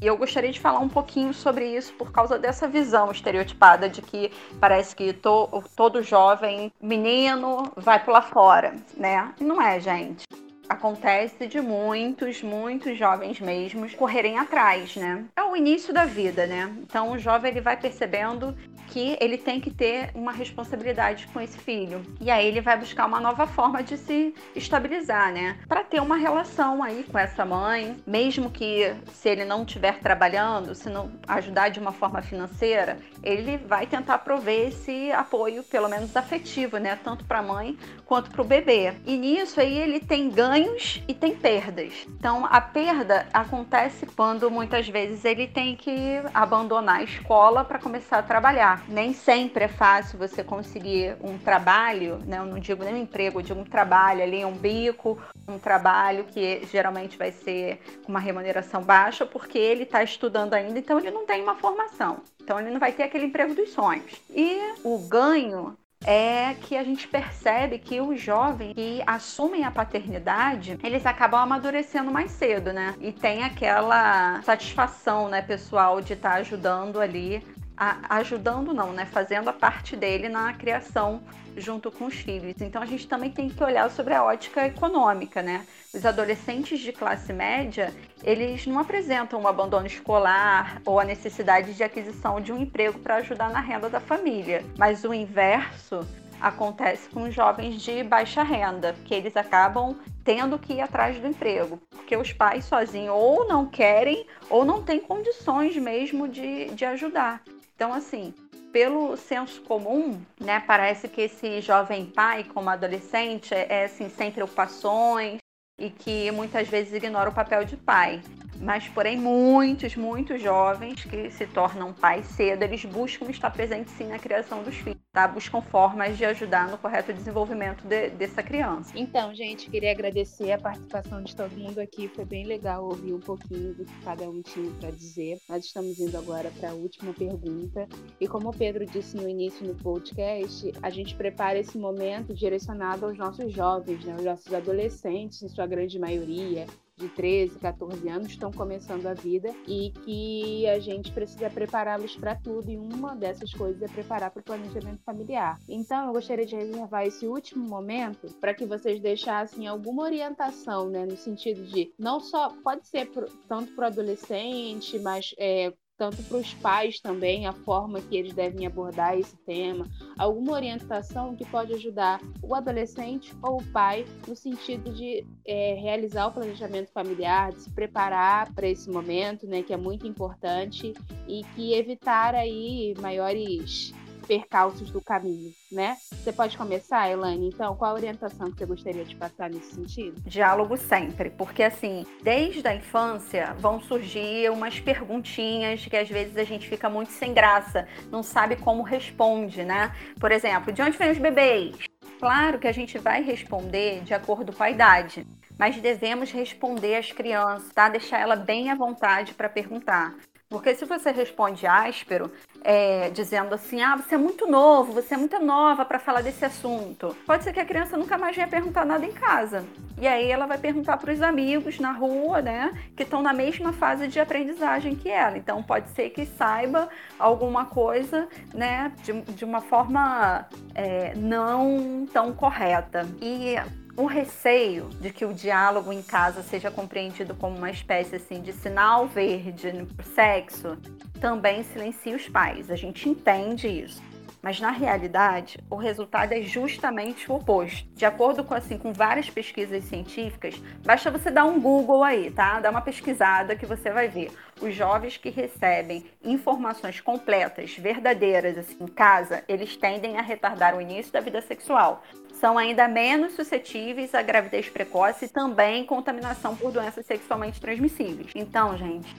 E 0.00 0.06
eu 0.06 0.16
gostaria 0.16 0.52
de 0.52 0.60
falar 0.60 0.78
um 0.78 0.88
pouquinho 0.88 1.32
sobre 1.34 1.66
isso 1.66 1.92
por 1.94 2.12
causa 2.12 2.38
dessa 2.38 2.68
visão 2.68 3.10
estereotipada 3.10 3.88
de 3.88 4.00
que 4.02 4.30
parece 4.60 4.94
que 4.94 5.12
to, 5.12 5.48
todo 5.74 6.02
jovem 6.02 6.72
menino 6.80 7.72
vai 7.76 8.02
pular 8.04 8.22
fora, 8.22 8.74
né? 8.96 9.32
Não 9.40 9.60
é, 9.60 9.80
gente 9.80 10.24
acontece 10.68 11.46
de 11.46 11.60
muitos, 11.60 12.42
muitos 12.42 12.96
jovens 12.96 13.38
mesmos 13.38 13.94
correrem 13.94 14.38
atrás, 14.38 14.96
né? 14.96 15.24
É 15.36 15.42
o 15.42 15.54
início 15.54 15.92
da 15.92 16.06
vida, 16.06 16.46
né? 16.46 16.74
Então 16.80 17.12
o 17.12 17.18
jovem 17.18 17.50
ele 17.50 17.60
vai 17.60 17.76
percebendo 17.76 18.56
que 18.94 19.18
ele 19.20 19.36
tem 19.36 19.60
que 19.60 19.72
ter 19.72 20.12
uma 20.14 20.30
responsabilidade 20.30 21.26
com 21.32 21.40
esse 21.40 21.58
filho. 21.58 22.00
E 22.20 22.30
aí 22.30 22.46
ele 22.46 22.60
vai 22.60 22.78
buscar 22.78 23.06
uma 23.06 23.18
nova 23.18 23.44
forma 23.44 23.82
de 23.82 23.98
se 23.98 24.32
estabilizar, 24.54 25.32
né? 25.32 25.58
Para 25.66 25.82
ter 25.82 26.00
uma 26.00 26.16
relação 26.16 26.80
aí 26.80 27.02
com 27.02 27.18
essa 27.18 27.44
mãe, 27.44 27.96
mesmo 28.06 28.52
que 28.52 28.94
se 29.12 29.28
ele 29.28 29.44
não 29.44 29.64
estiver 29.64 29.98
trabalhando, 29.98 30.76
se 30.76 30.88
não 30.88 31.10
ajudar 31.26 31.70
de 31.70 31.80
uma 31.80 31.90
forma 31.90 32.22
financeira, 32.22 32.96
ele 33.20 33.56
vai 33.56 33.84
tentar 33.84 34.18
prover 34.18 34.68
esse 34.68 35.10
apoio, 35.10 35.64
pelo 35.64 35.88
menos 35.88 36.16
afetivo, 36.16 36.78
né? 36.78 36.96
Tanto 37.02 37.24
para 37.24 37.40
a 37.40 37.42
mãe 37.42 37.76
quanto 38.06 38.30
para 38.30 38.42
o 38.42 38.44
bebê. 38.44 38.94
E 39.04 39.16
nisso 39.16 39.60
aí 39.60 39.76
ele 39.76 39.98
tem 39.98 40.30
ganhos 40.30 41.02
e 41.08 41.14
tem 41.14 41.34
perdas. 41.34 42.06
Então 42.06 42.46
a 42.48 42.60
perda 42.60 43.26
acontece 43.34 44.06
quando 44.06 44.48
muitas 44.52 44.88
vezes 44.88 45.24
ele 45.24 45.48
tem 45.48 45.74
que 45.74 46.22
abandonar 46.32 47.00
a 47.00 47.02
escola 47.02 47.64
para 47.64 47.80
começar 47.80 48.18
a 48.18 48.22
trabalhar 48.22 48.83
nem 48.88 49.12
sempre 49.12 49.64
é 49.64 49.68
fácil 49.68 50.18
você 50.18 50.42
conseguir 50.42 51.16
um 51.20 51.38
trabalho, 51.38 52.18
né? 52.26 52.38
Eu 52.38 52.46
não 52.46 52.58
digo 52.58 52.84
nem 52.84 52.94
um 52.94 53.02
emprego, 53.02 53.40
eu 53.40 53.42
digo 53.42 53.60
um 53.60 53.64
trabalho 53.64 54.22
ali, 54.22 54.44
um 54.44 54.52
bico, 54.52 55.20
um 55.48 55.58
trabalho 55.58 56.24
que 56.24 56.66
geralmente 56.70 57.16
vai 57.16 57.32
ser 57.32 57.80
com 58.04 58.12
uma 58.12 58.20
remuneração 58.20 58.82
baixa, 58.82 59.24
porque 59.26 59.58
ele 59.58 59.84
está 59.84 60.02
estudando 60.02 60.54
ainda, 60.54 60.78
então 60.78 60.98
ele 60.98 61.10
não 61.10 61.26
tem 61.26 61.42
uma 61.42 61.54
formação. 61.54 62.18
Então 62.40 62.60
ele 62.60 62.70
não 62.70 62.80
vai 62.80 62.92
ter 62.92 63.04
aquele 63.04 63.26
emprego 63.26 63.54
dos 63.54 63.70
sonhos. 63.70 64.20
E 64.30 64.58
o 64.82 64.98
ganho 64.98 65.76
é 66.06 66.54
que 66.60 66.76
a 66.76 66.84
gente 66.84 67.08
percebe 67.08 67.78
que 67.78 68.00
os 68.00 68.20
jovens 68.20 68.74
que 68.74 69.02
assumem 69.06 69.64
a 69.64 69.70
paternidade, 69.70 70.78
eles 70.82 71.06
acabam 71.06 71.40
amadurecendo 71.40 72.10
mais 72.10 72.30
cedo, 72.30 72.72
né? 72.72 72.94
E 73.00 73.10
tem 73.10 73.42
aquela 73.42 74.42
satisfação, 74.42 75.28
né, 75.28 75.40
pessoal, 75.40 76.00
de 76.00 76.12
estar 76.12 76.32
tá 76.32 76.36
ajudando 76.36 77.00
ali 77.00 77.42
a, 77.76 78.16
ajudando 78.16 78.72
não, 78.72 78.92
né, 78.92 79.04
fazendo 79.06 79.48
a 79.48 79.52
parte 79.52 79.96
dele 79.96 80.28
na 80.28 80.52
criação 80.52 81.22
junto 81.56 81.90
com 81.90 82.06
os 82.06 82.14
filhos. 82.14 82.54
Então 82.60 82.82
a 82.82 82.86
gente 82.86 83.06
também 83.06 83.30
tem 83.30 83.48
que 83.48 83.62
olhar 83.62 83.90
sobre 83.90 84.14
a 84.14 84.24
ótica 84.24 84.66
econômica, 84.66 85.42
né? 85.42 85.64
Os 85.92 86.04
adolescentes 86.04 86.80
de 86.80 86.92
classe 86.92 87.32
média, 87.32 87.92
eles 88.22 88.66
não 88.66 88.78
apresentam 88.78 89.40
um 89.40 89.46
abandono 89.46 89.86
escolar 89.86 90.80
ou 90.84 90.98
a 90.98 91.04
necessidade 91.04 91.74
de 91.74 91.84
aquisição 91.84 92.40
de 92.40 92.52
um 92.52 92.58
emprego 92.58 92.98
para 92.98 93.16
ajudar 93.16 93.50
na 93.50 93.60
renda 93.60 93.88
da 93.88 94.00
família, 94.00 94.64
mas 94.76 95.04
o 95.04 95.14
inverso 95.14 96.06
acontece 96.40 97.08
com 97.08 97.22
os 97.22 97.34
jovens 97.34 97.80
de 97.80 98.02
baixa 98.02 98.42
renda, 98.42 98.94
que 99.04 99.14
eles 99.14 99.36
acabam 99.36 99.96
tendo 100.24 100.58
que 100.58 100.74
ir 100.74 100.80
atrás 100.80 101.18
do 101.18 101.28
emprego, 101.28 101.80
porque 101.90 102.16
os 102.16 102.32
pais 102.32 102.64
sozinhos 102.64 103.14
ou 103.14 103.46
não 103.46 103.66
querem 103.66 104.26
ou 104.50 104.64
não 104.64 104.82
têm 104.82 104.98
condições 105.00 105.76
mesmo 105.76 106.26
de, 106.28 106.66
de 106.70 106.84
ajudar. 106.84 107.42
Então, 107.74 107.92
assim, 107.92 108.32
pelo 108.72 109.16
senso 109.16 109.62
comum, 109.62 110.20
né, 110.40 110.60
parece 110.60 111.08
que 111.08 111.22
esse 111.22 111.60
jovem 111.60 112.06
pai, 112.06 112.44
como 112.44 112.70
adolescente, 112.70 113.54
é, 113.54 113.66
é 113.68 113.84
assim, 113.84 114.08
sem 114.08 114.30
preocupações 114.30 115.43
e 115.78 115.90
que 115.90 116.30
muitas 116.30 116.68
vezes 116.68 116.92
ignora 116.92 117.30
o 117.30 117.34
papel 117.34 117.64
de 117.64 117.76
pai. 117.76 118.20
Mas, 118.60 118.88
porém, 118.88 119.16
muitos, 119.16 119.96
muitos 119.96 120.40
jovens 120.40 121.04
que 121.04 121.30
se 121.30 121.46
tornam 121.46 121.92
pais 121.92 122.26
cedo, 122.26 122.62
eles 122.62 122.84
buscam 122.84 123.28
estar 123.28 123.50
presentes 123.50 123.92
sim 123.94 124.06
na 124.06 124.18
criação 124.18 124.62
dos 124.62 124.76
filhos, 124.76 125.00
tá? 125.12 125.26
Buscam 125.26 125.60
formas 125.60 126.16
de 126.16 126.24
ajudar 126.24 126.68
no 126.68 126.78
correto 126.78 127.12
desenvolvimento 127.12 127.86
de, 127.86 128.10
dessa 128.10 128.42
criança. 128.42 128.92
Então, 128.94 129.34
gente, 129.34 129.68
queria 129.68 129.90
agradecer 129.90 130.52
a 130.52 130.58
participação 130.58 131.22
de 131.22 131.34
todo 131.34 131.50
mundo 131.56 131.80
aqui. 131.80 132.08
Foi 132.08 132.24
bem 132.24 132.46
legal 132.46 132.84
ouvir 132.84 133.12
um 133.12 133.20
pouquinho 133.20 133.74
do 133.74 133.84
que 133.84 134.04
cada 134.04 134.28
um 134.28 134.40
tinha 134.40 134.70
para 134.80 134.90
dizer. 134.90 135.38
Nós 135.48 135.64
estamos 135.64 135.98
indo 135.98 136.16
agora 136.16 136.50
para 136.58 136.70
a 136.70 136.74
última 136.74 137.12
pergunta. 137.12 137.88
E 138.20 138.28
como 138.28 138.50
o 138.50 138.56
Pedro 138.56 138.86
disse 138.86 139.16
no 139.16 139.28
início 139.28 139.66
do 139.66 139.74
podcast, 139.82 140.72
a 140.80 140.90
gente 140.90 141.14
prepara 141.16 141.58
esse 141.58 141.76
momento 141.76 142.32
direcionado 142.32 143.06
aos 143.06 143.18
nossos 143.18 143.52
jovens, 143.52 144.04
né? 144.04 144.12
aos 144.12 144.24
nossos 144.24 144.54
adolescentes, 144.54 145.42
em 145.42 145.48
sua 145.48 145.63
grande 145.66 145.98
maioria, 145.98 146.66
de 146.96 147.08
13, 147.08 147.58
14 147.58 148.08
anos 148.08 148.28
estão 148.28 148.52
começando 148.52 149.06
a 149.06 149.14
vida 149.14 149.52
e 149.66 149.90
que 150.04 150.66
a 150.68 150.78
gente 150.78 151.10
precisa 151.10 151.50
prepará-los 151.50 152.14
para 152.16 152.36
tudo 152.36 152.70
e 152.70 152.76
uma 152.76 153.16
dessas 153.16 153.52
coisas 153.52 153.82
é 153.82 153.88
preparar 153.88 154.30
para 154.30 154.40
o 154.40 154.44
planejamento 154.44 155.02
familiar. 155.02 155.58
Então, 155.68 156.06
eu 156.06 156.12
gostaria 156.12 156.46
de 156.46 156.54
reservar 156.54 157.04
esse 157.04 157.26
último 157.26 157.68
momento 157.68 158.28
para 158.40 158.54
que 158.54 158.64
vocês 158.64 159.00
deixassem 159.00 159.66
alguma 159.66 160.04
orientação, 160.04 160.88
né, 160.88 161.04
no 161.04 161.16
sentido 161.16 161.64
de 161.64 161.92
não 161.98 162.20
só 162.20 162.50
pode 162.62 162.86
ser 162.86 163.10
pro, 163.10 163.26
tanto 163.48 163.74
para 163.74 163.84
o 163.84 163.88
adolescente, 163.88 164.98
mas 165.00 165.34
é, 165.36 165.72
tanto 165.96 166.22
para 166.24 166.38
os 166.38 166.52
pais 166.54 167.00
também, 167.00 167.46
a 167.46 167.52
forma 167.52 168.00
que 168.00 168.16
eles 168.16 168.34
devem 168.34 168.66
abordar 168.66 169.18
esse 169.18 169.36
tema, 169.38 169.86
alguma 170.18 170.52
orientação 170.52 171.34
que 171.36 171.44
pode 171.44 171.72
ajudar 171.74 172.20
o 172.42 172.54
adolescente 172.54 173.32
ou 173.42 173.58
o 173.60 173.66
pai 173.66 174.04
no 174.26 174.34
sentido 174.34 174.92
de 174.92 175.24
é, 175.46 175.74
realizar 175.74 176.26
o 176.26 176.32
planejamento 176.32 176.90
familiar, 176.92 177.52
de 177.52 177.60
se 177.60 177.70
preparar 177.70 178.52
para 178.54 178.68
esse 178.68 178.90
momento, 178.90 179.46
né, 179.46 179.62
que 179.62 179.72
é 179.72 179.76
muito 179.76 180.06
importante 180.06 180.92
e 181.28 181.44
que 181.54 181.74
evitar 181.74 182.34
aí 182.34 182.94
maiores 183.00 183.92
percalços 184.24 184.90
do 184.90 185.00
caminho, 185.00 185.52
né? 185.70 185.96
Você 186.10 186.32
pode 186.32 186.56
começar, 186.56 187.10
Elaine? 187.10 187.48
Então, 187.48 187.76
qual 187.76 187.92
a 187.92 187.94
orientação 187.94 188.50
que 188.50 188.58
você 188.58 188.66
gostaria 188.66 189.04
de 189.04 189.14
passar 189.16 189.50
nesse 189.50 189.74
sentido? 189.74 190.20
Diálogo 190.26 190.76
sempre, 190.76 191.30
porque 191.30 191.62
assim, 191.62 192.06
desde 192.22 192.66
a 192.66 192.74
infância 192.74 193.54
vão 193.58 193.80
surgir 193.80 194.50
umas 194.50 194.80
perguntinhas 194.80 195.84
que 195.86 195.96
às 195.96 196.08
vezes 196.08 196.36
a 196.36 196.44
gente 196.44 196.68
fica 196.68 196.88
muito 196.88 197.12
sem 197.12 197.32
graça, 197.32 197.86
não 198.10 198.22
sabe 198.22 198.56
como 198.56 198.82
responde, 198.82 199.64
né? 199.64 199.94
Por 200.18 200.32
exemplo, 200.32 200.72
de 200.72 200.82
onde 200.82 200.96
vêm 200.96 201.10
os 201.10 201.18
bebês? 201.18 201.76
Claro 202.18 202.58
que 202.58 202.68
a 202.68 202.72
gente 202.72 202.98
vai 202.98 203.22
responder 203.22 204.02
de 204.02 204.14
acordo 204.14 204.52
com 204.52 204.62
a 204.62 204.70
idade, 204.70 205.26
mas 205.58 205.76
devemos 205.76 206.30
responder 206.30 206.96
às 206.96 207.12
crianças, 207.12 207.72
tá? 207.72 207.88
Deixar 207.88 208.20
ela 208.20 208.36
bem 208.36 208.70
à 208.70 208.74
vontade 208.74 209.34
para 209.34 209.48
perguntar. 209.48 210.14
Porque 210.48 210.74
se 210.74 210.84
você 210.84 211.10
responde 211.10 211.66
áspero, 211.66 212.30
é, 212.64 213.10
dizendo 213.10 213.54
assim, 213.54 213.82
ah, 213.82 213.94
você 213.94 214.14
é 214.14 214.18
muito 214.18 214.46
novo, 214.46 214.92
você 214.92 215.14
é 215.14 215.16
muito 215.18 215.38
nova 215.38 215.84
para 215.84 215.98
falar 215.98 216.22
desse 216.22 216.44
assunto, 216.44 217.14
pode 217.26 217.44
ser 217.44 217.52
que 217.52 217.60
a 217.60 217.64
criança 217.64 217.98
nunca 217.98 218.16
mais 218.16 218.34
venha 218.34 218.48
perguntar 218.48 218.86
nada 218.86 219.04
em 219.04 219.12
casa. 219.12 219.62
E 220.00 220.08
aí 220.08 220.30
ela 220.30 220.46
vai 220.46 220.58
perguntar 220.58 220.96
para 220.96 221.12
os 221.12 221.20
amigos 221.22 221.78
na 221.78 221.92
rua, 221.92 222.40
né, 222.40 222.72
que 222.96 223.02
estão 223.02 223.22
na 223.22 223.32
mesma 223.34 223.72
fase 223.72 224.08
de 224.08 224.18
aprendizagem 224.18 224.96
que 224.96 225.10
ela. 225.10 225.36
Então 225.36 225.62
pode 225.62 225.90
ser 225.90 226.10
que 226.10 226.24
saiba 226.24 226.88
alguma 227.18 227.66
coisa, 227.66 228.26
né, 228.54 228.90
de, 229.02 229.20
de 229.20 229.44
uma 229.44 229.60
forma 229.60 230.46
é, 230.74 231.14
não 231.14 232.06
tão 232.12 232.32
correta. 232.32 233.06
E 233.20 233.56
o 233.96 234.06
receio 234.06 234.88
de 235.00 235.10
que 235.10 235.24
o 235.24 235.32
diálogo 235.32 235.92
em 235.92 236.02
casa 236.02 236.42
seja 236.42 236.70
compreendido 236.70 237.34
como 237.34 237.56
uma 237.56 237.70
espécie 237.70 238.16
assim 238.16 238.40
de 238.40 238.52
sinal 238.52 239.06
verde 239.06 239.86
para 239.96 240.04
sexo 240.04 240.76
também 241.20 241.62
silencia 241.62 242.16
os 242.16 242.28
pais. 242.28 242.70
A 242.70 242.76
gente 242.76 243.08
entende 243.08 243.68
isso. 243.68 244.02
Mas 244.42 244.60
na 244.60 244.70
realidade, 244.70 245.58
o 245.70 245.76
resultado 245.76 246.32
é 246.32 246.42
justamente 246.42 247.32
o 247.32 247.36
oposto. 247.36 247.88
De 247.94 248.04
acordo 248.04 248.44
com 248.44 248.52
assim 248.52 248.76
com 248.76 248.92
várias 248.92 249.30
pesquisas 249.30 249.84
científicas, 249.84 250.60
basta 250.84 251.10
você 251.10 251.30
dar 251.30 251.46
um 251.46 251.58
Google 251.58 252.04
aí, 252.04 252.30
tá? 252.30 252.60
Dá 252.60 252.70
uma 252.70 252.82
pesquisada 252.82 253.56
que 253.56 253.64
você 253.64 253.90
vai 253.90 254.06
ver. 254.06 254.30
Os 254.60 254.74
jovens 254.74 255.16
que 255.16 255.30
recebem 255.30 256.04
informações 256.22 257.00
completas, 257.00 257.74
verdadeiras 257.74 258.58
assim 258.58 258.76
em 258.80 258.86
casa, 258.86 259.42
eles 259.48 259.78
tendem 259.78 260.18
a 260.18 260.22
retardar 260.22 260.76
o 260.76 260.80
início 260.80 261.10
da 261.10 261.20
vida 261.20 261.40
sexual 261.40 262.02
são 262.34 262.58
ainda 262.58 262.86
menos 262.88 263.32
suscetíveis 263.32 264.14
à 264.14 264.22
gravidez 264.22 264.68
precoce 264.68 265.24
e 265.24 265.28
também 265.28 265.84
contaminação 265.84 266.56
por 266.56 266.72
doenças 266.72 267.06
sexualmente 267.06 267.60
transmissíveis. 267.60 268.30
Então, 268.34 268.76
gente, 268.76 269.14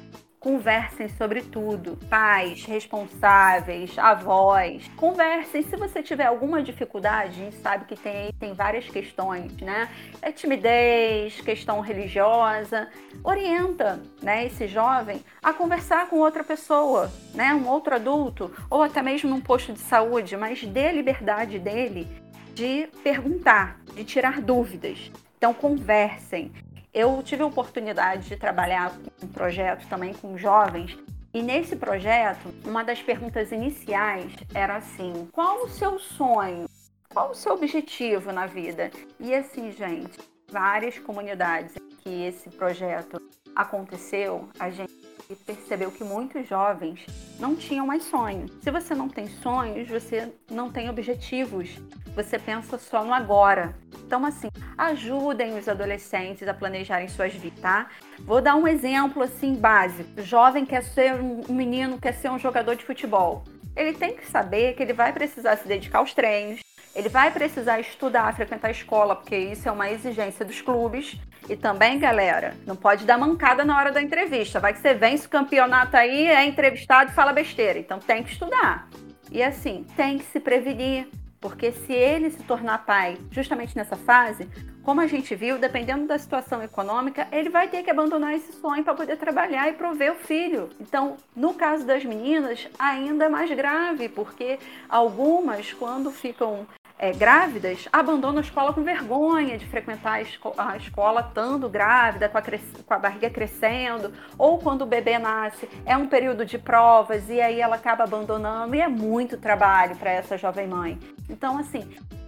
conversem 0.45 1.09
sobre 1.09 1.41
tudo. 1.41 1.97
Pais, 2.07 2.65
responsáveis, 2.65 3.97
avós, 3.97 4.87
conversem. 4.95 5.63
Se 5.63 5.75
você 5.75 6.03
tiver 6.03 6.25
alguma 6.25 6.61
dificuldade, 6.61 7.41
a 7.41 7.45
gente 7.45 7.55
sabe 7.55 7.85
que 7.85 7.95
tem, 7.95 8.31
tem 8.39 8.53
várias 8.53 8.87
questões, 8.87 9.57
né? 9.57 9.89
É 10.21 10.31
timidez, 10.31 11.41
questão 11.41 11.79
religiosa. 11.79 12.87
Orienta 13.23 13.99
né, 14.21 14.45
esse 14.45 14.67
jovem 14.67 15.23
a 15.41 15.51
conversar 15.51 16.07
com 16.09 16.17
outra 16.17 16.43
pessoa, 16.43 17.11
né? 17.33 17.51
Um 17.55 17.67
outro 17.67 17.95
adulto, 17.95 18.51
ou 18.69 18.83
até 18.83 19.01
mesmo 19.01 19.31
num 19.31 19.41
posto 19.41 19.73
de 19.73 19.79
saúde, 19.79 20.37
mas 20.37 20.63
dê 20.63 20.91
liberdade 20.91 21.57
dele 21.57 22.07
de 22.55 22.87
perguntar, 23.03 23.77
de 23.93 24.05
tirar 24.05 24.41
dúvidas. 24.41 25.11
Então, 25.37 25.53
conversem. 25.53 26.53
Eu 26.93 27.21
tive 27.21 27.43
a 27.43 27.45
oportunidade 27.45 28.29
de 28.29 28.37
trabalhar 28.37 28.97
um 29.21 29.27
projeto 29.27 29.85
também 29.89 30.13
com 30.13 30.37
jovens. 30.37 30.97
E 31.33 31.41
nesse 31.41 31.75
projeto, 31.75 32.55
uma 32.63 32.81
das 32.81 33.01
perguntas 33.01 33.51
iniciais 33.51 34.31
era 34.53 34.77
assim: 34.77 35.27
qual 35.33 35.65
o 35.65 35.69
seu 35.69 35.99
sonho? 35.99 36.65
Qual 37.13 37.31
o 37.31 37.35
seu 37.35 37.53
objetivo 37.53 38.31
na 38.31 38.45
vida? 38.45 38.89
E 39.19 39.35
assim, 39.35 39.69
gente, 39.71 40.17
várias 40.49 40.97
comunidades 40.97 41.75
que 42.01 42.23
esse 42.23 42.49
projeto 42.49 43.21
aconteceu, 43.53 44.47
a 44.57 44.69
gente 44.69 45.04
e 45.29 45.35
percebeu 45.35 45.91
que 45.91 46.03
muitos 46.03 46.47
jovens 46.47 47.05
não 47.39 47.55
tinham 47.55 47.85
mais 47.85 48.03
sonhos. 48.03 48.51
Se 48.61 48.71
você 48.71 48.93
não 48.93 49.09
tem 49.09 49.27
sonhos, 49.27 49.87
você 49.87 50.31
não 50.49 50.71
tem 50.71 50.89
objetivos. 50.89 51.77
Você 52.15 52.39
pensa 52.39 52.77
só 52.77 53.03
no 53.03 53.13
agora. 53.13 53.75
Então, 54.05 54.25
assim, 54.25 54.47
ajudem 54.77 55.57
os 55.57 55.67
adolescentes 55.67 56.47
a 56.47 56.53
planejarem 56.53 57.07
suas 57.07 57.33
vidas, 57.33 57.59
tá? 57.59 57.89
Vou 58.19 58.41
dar 58.41 58.55
um 58.55 58.67
exemplo 58.67 59.23
assim 59.23 59.55
básico. 59.55 60.09
O 60.19 60.23
jovem 60.23 60.65
quer 60.65 60.83
ser 60.83 61.15
um 61.15 61.53
menino, 61.53 61.99
quer 61.99 62.13
ser 62.13 62.29
um 62.29 62.39
jogador 62.39 62.75
de 62.75 62.85
futebol. 62.85 63.43
Ele 63.75 63.93
tem 63.93 64.15
que 64.15 64.25
saber 64.27 64.73
que 64.73 64.83
ele 64.83 64.93
vai 64.93 65.11
precisar 65.11 65.57
se 65.57 65.67
dedicar 65.67 65.99
aos 65.99 66.13
treinos, 66.13 66.61
ele 66.95 67.09
vai 67.09 67.29
precisar 67.29 67.79
estudar, 67.81 68.33
frequentar 68.33 68.69
a 68.69 68.71
escola, 68.71 69.17
porque 69.17 69.35
isso 69.35 69.67
é 69.67 69.71
uma 69.71 69.89
exigência 69.91 70.45
dos 70.45 70.61
clubes. 70.61 71.19
E 71.49 71.55
também, 71.55 71.99
galera, 71.99 72.55
não 72.65 72.75
pode 72.75 73.05
dar 73.05 73.17
mancada 73.17 73.65
na 73.65 73.77
hora 73.77 73.91
da 73.91 74.01
entrevista. 74.01 74.59
Vai 74.61 74.73
que 74.73 74.79
você 74.79 74.93
vence 74.93 75.27
o 75.27 75.29
campeonato 75.29 75.97
aí, 75.97 76.25
é 76.25 76.45
entrevistado 76.45 77.11
e 77.11 77.13
fala 77.13 77.33
besteira. 77.33 77.77
Então 77.77 77.99
tem 77.99 78.23
que 78.23 78.31
estudar. 78.31 78.87
E 79.29 79.43
assim, 79.43 79.85
tem 79.97 80.17
que 80.17 80.25
se 80.25 80.39
prevenir. 80.39 81.07
Porque 81.41 81.71
se 81.71 81.93
ele 81.93 82.31
se 82.31 82.41
tornar 82.43 82.85
pai 82.85 83.19
justamente 83.29 83.75
nessa 83.75 83.95
fase, 83.95 84.49
como 84.81 85.01
a 85.01 85.05
gente 85.05 85.35
viu, 85.35 85.59
dependendo 85.59 86.07
da 86.07 86.17
situação 86.17 86.63
econômica, 86.63 87.27
ele 87.31 87.49
vai 87.49 87.67
ter 87.67 87.83
que 87.83 87.91
abandonar 87.91 88.33
esse 88.33 88.53
sonho 88.53 88.83
para 88.83 88.95
poder 88.95 89.17
trabalhar 89.17 89.69
e 89.69 89.73
prover 89.73 90.13
o 90.13 90.15
filho. 90.15 90.69
Então, 90.79 91.17
no 91.35 91.53
caso 91.53 91.85
das 91.85 92.05
meninas, 92.05 92.67
ainda 92.79 93.25
é 93.25 93.29
mais 93.29 93.51
grave, 93.51 94.09
porque 94.09 94.57
algumas, 94.89 95.71
quando 95.73 96.09
ficam 96.09 96.65
é, 96.97 97.11
grávidas 97.11 97.87
abandonam 97.91 98.37
a 98.37 98.41
escola 98.41 98.73
com 98.73 98.83
vergonha 98.83 99.57
de 99.57 99.65
frequentar 99.65 100.13
a, 100.13 100.21
esco 100.21 100.53
a 100.57 100.77
escola 100.77 101.21
estando 101.21 101.67
grávida, 101.69 102.29
com 102.29 102.37
a, 102.37 102.41
com 102.41 102.93
a, 102.93 102.99
barriga 102.99 103.29
crescendo, 103.29 104.13
ou 104.37 104.57
quando 104.59 104.83
o 104.83 104.85
bebê 104.85 105.19
nasce, 105.19 105.69
é 105.85 105.97
um 105.97 106.07
período 106.07 106.45
de 106.45 106.57
provas 106.57 107.29
e 107.29 107.41
aí 107.41 107.59
ela 107.59 107.75
acaba 107.75 108.03
abandonando, 108.03 108.75
e 108.75 108.81
é 108.81 108.87
muito 108.87 109.37
trabalho 109.37 109.95
para 109.97 110.11
essa 110.11 110.37
jovem 110.37 110.67
mãe. 110.67 110.97
Então, 111.29 111.57
assim, 111.57 111.81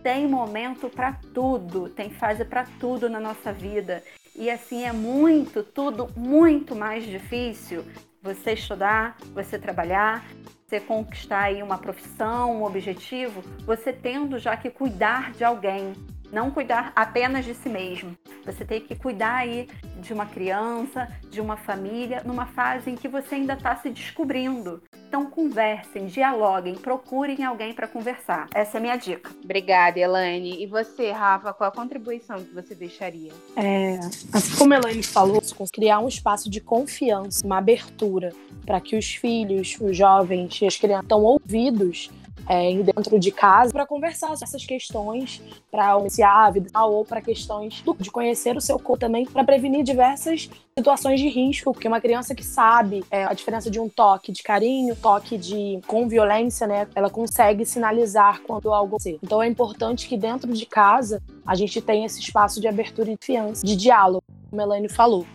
tem 0.04 0.28
momento 0.28 0.90
para 0.90 1.14
tudo, 1.34 1.90
tem 1.90 2.10
fase 2.10 2.44
para 2.44 2.66
tudo 2.80 3.10
na 3.10 3.20
nossa 3.20 3.52
vida. 3.52 4.04
E 4.36 4.52
assim 4.52 4.86
é 4.86 4.92
muito, 4.92 5.64
tudo 5.64 6.10
muito 6.16 6.76
mais 6.76 7.04
difícil 7.06 7.84
você 8.28 8.52
estudar, 8.54 9.16
você 9.34 9.58
trabalhar, 9.58 10.26
você 10.66 10.82
conquistar 10.82 11.44
aí 11.44 11.64
uma 11.64 11.78
profissão, 11.78 12.58
um 12.58 12.66
objetivo, 12.66 13.42
você 13.66 13.94
tendo 13.94 14.38
já 14.38 14.58
que 14.58 14.70
cuidar 14.70 15.32
de 15.32 15.46
alguém, 15.46 15.94
não 16.30 16.52
cuidar 16.52 16.92
apenas 16.94 17.46
de 17.46 17.54
si 17.54 17.70
mesmo. 17.70 18.18
Você 18.46 18.66
tem 18.66 18.82
que 18.82 18.94
cuidar 18.96 19.36
aí 19.36 19.70
de 20.02 20.12
uma 20.12 20.26
criança, 20.26 21.08
de 21.30 21.40
uma 21.40 21.56
família, 21.56 22.22
numa 22.26 22.46
fase 22.48 22.90
em 22.90 22.96
que 22.96 23.08
você 23.08 23.36
ainda 23.36 23.54
está 23.54 23.78
se 23.78 23.90
descobrindo. 23.90 24.84
Então 25.08 25.26
conversem, 25.26 26.08
dialoguem, 26.08 26.76
procurem 26.76 27.44
alguém 27.46 27.74
para 27.74 27.88
conversar. 27.88 28.48
Essa 28.54 28.78
é 28.78 28.80
a 28.80 28.82
minha 28.82 28.98
dica. 28.98 29.32
Obrigada, 29.42 29.98
Elaine. 29.98 30.62
E 30.62 30.66
você, 30.66 31.12
Rafa, 31.12 31.54
qual 31.54 31.70
a 31.70 31.72
contribuição 31.72 32.44
que 32.44 32.54
você 32.54 32.76
deixaria? 32.76 33.32
É, 33.56 34.00
assim 34.34 34.58
como 34.58 34.74
a 34.74 34.78
Elaine 34.78 35.04
falou, 35.04 35.42
criar 35.72 36.00
um 36.00 36.08
espaço 36.08 36.50
de 36.50 36.60
confiança, 36.60 37.46
uma 37.46 37.58
abertura 37.58 38.34
para 38.66 38.82
que 38.82 38.98
os 38.98 39.16
filhos, 39.16 39.78
os 39.80 39.96
jovens 39.96 40.62
e 40.62 40.66
as 40.66 40.76
crianças 40.76 41.04
estão 41.04 41.24
ouvidos 41.24 42.10
é, 42.48 42.74
dentro 42.82 43.20
de 43.20 43.32
casa 43.32 43.72
para 43.72 43.86
conversar 43.86 44.32
essas 44.32 44.66
questões, 44.66 45.42
para 45.70 45.92
a 45.92 46.52
vida 46.52 46.70
ou 46.84 47.06
para 47.06 47.22
questões 47.22 47.84
de 48.00 48.12
conhecer 48.12 48.56
o 48.56 48.62
seu 48.62 48.80
corpo 48.80 49.00
também, 49.00 49.26
para 49.26 49.44
prevenir 49.44 49.84
diversas 49.84 50.50
situações 50.78 51.20
de 51.20 51.28
risco, 51.28 51.74
porque 51.74 51.88
uma 51.88 52.00
criança 52.00 52.36
que 52.36 52.44
sabe 52.44 53.04
é, 53.10 53.24
a 53.24 53.34
diferença 53.34 53.70
de 53.70 53.80
um 53.80 53.90
toque 53.90 54.32
de 54.32 54.44
carinho, 54.44 54.96
toque 54.96 55.38
de 55.38 55.80
com 55.88 56.08
violência, 56.08 56.68
né, 56.68 56.88
ela 56.96 57.10
consegue 57.10 57.66
sinalizar 57.66 58.42
quando 58.42 58.72
algo 58.72 58.98
assim. 58.98 59.18
Então 59.24 59.42
é 59.42 59.48
importante 59.48 60.08
que 60.08 60.18
dentro 60.18 60.52
de 60.54 60.66
casa 60.66 61.22
a 61.46 61.56
gente 61.56 61.82
tenha 61.82 62.06
esse 62.06 62.20
espaço 62.20 62.62
de 62.62 62.68
abertura 62.68 63.12
e 63.12 63.18
confiança, 63.18 63.66
de 63.66 63.76
diálogo, 63.76 64.24
como 64.50 64.62
a 64.62 64.66
Elaine 64.66 64.90
falou. 64.90 65.26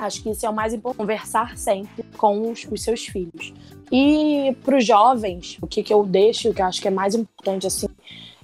Acho 0.00 0.22
que 0.22 0.30
isso 0.30 0.46
é 0.46 0.48
o 0.48 0.54
mais 0.54 0.72
importante, 0.72 0.98
conversar 0.98 1.56
sempre 1.56 2.02
com 2.16 2.50
os, 2.50 2.66
os 2.70 2.82
seus 2.82 3.06
filhos. 3.06 3.52
E 3.92 4.56
para 4.64 4.76
os 4.78 4.84
jovens, 4.84 5.58
o 5.60 5.66
que, 5.66 5.82
que 5.82 5.92
eu 5.92 6.04
deixo, 6.04 6.52
que 6.54 6.62
eu 6.62 6.66
acho 6.66 6.80
que 6.80 6.88
é 6.88 6.90
mais 6.90 7.14
importante, 7.14 7.66
assim, 7.66 7.88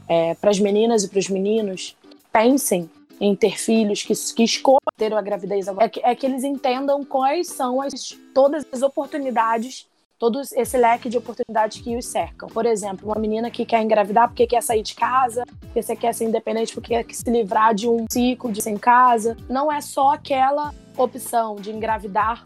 é, 0.09 0.35
para 0.35 0.51
as 0.51 0.59
meninas 0.59 1.05
e 1.05 1.09
para 1.09 1.19
os 1.19 1.29
meninos, 1.29 1.97
pensem 2.33 2.91
em 3.21 3.35
ter 3.35 3.59
filhos, 3.59 4.03
que, 4.03 4.13
que 4.35 4.43
escolham 4.43 4.81
ter 4.97 5.13
a 5.13 5.23
gravidez 5.23 5.69
agora, 5.69 5.87
é 5.87 5.89
que, 5.89 6.01
é 6.05 6.15
que 6.15 6.27
eles 6.27 6.45
entendam 6.45 7.05
quais 7.05 7.49
são 7.49 7.81
as, 7.81 8.17
todas 8.35 8.67
as 8.71 8.83
oportunidades 8.83 9.87
todo 10.19 10.41
esse 10.41 10.77
leque 10.77 11.09
de 11.09 11.19
oportunidades 11.19 11.81
que 11.81 11.97
os 11.97 12.07
cercam. 12.07 12.49
Por 12.49 12.67
exemplo, 12.67 13.09
uma 13.09 13.21
menina 13.21 13.51
que 13.51 13.65
quer 13.65 13.83
engravidar 13.83 14.29
porque 14.29 14.47
quer 14.47 14.63
sair 14.63 14.83
de 14.83 14.95
casa, 14.95 15.45
porque 15.61 15.83
você 15.83 15.95
quer 15.95 16.15
ser 16.15 16.25
independente 16.25 16.73
porque 16.73 17.03
quer 17.03 17.15
se 17.15 17.31
livrar 17.31 17.75
de 17.75 17.89
um 17.89 18.07
ciclo 18.11 18.51
de 18.51 18.63
ser 18.63 18.71
em 18.71 18.79
casa. 18.79 19.37
Não 19.49 19.71
é 19.71 19.81
só 19.81 20.15
aquela 20.15 20.75
opção 20.97 21.57
de 21.57 21.71
engravidar, 21.71 22.43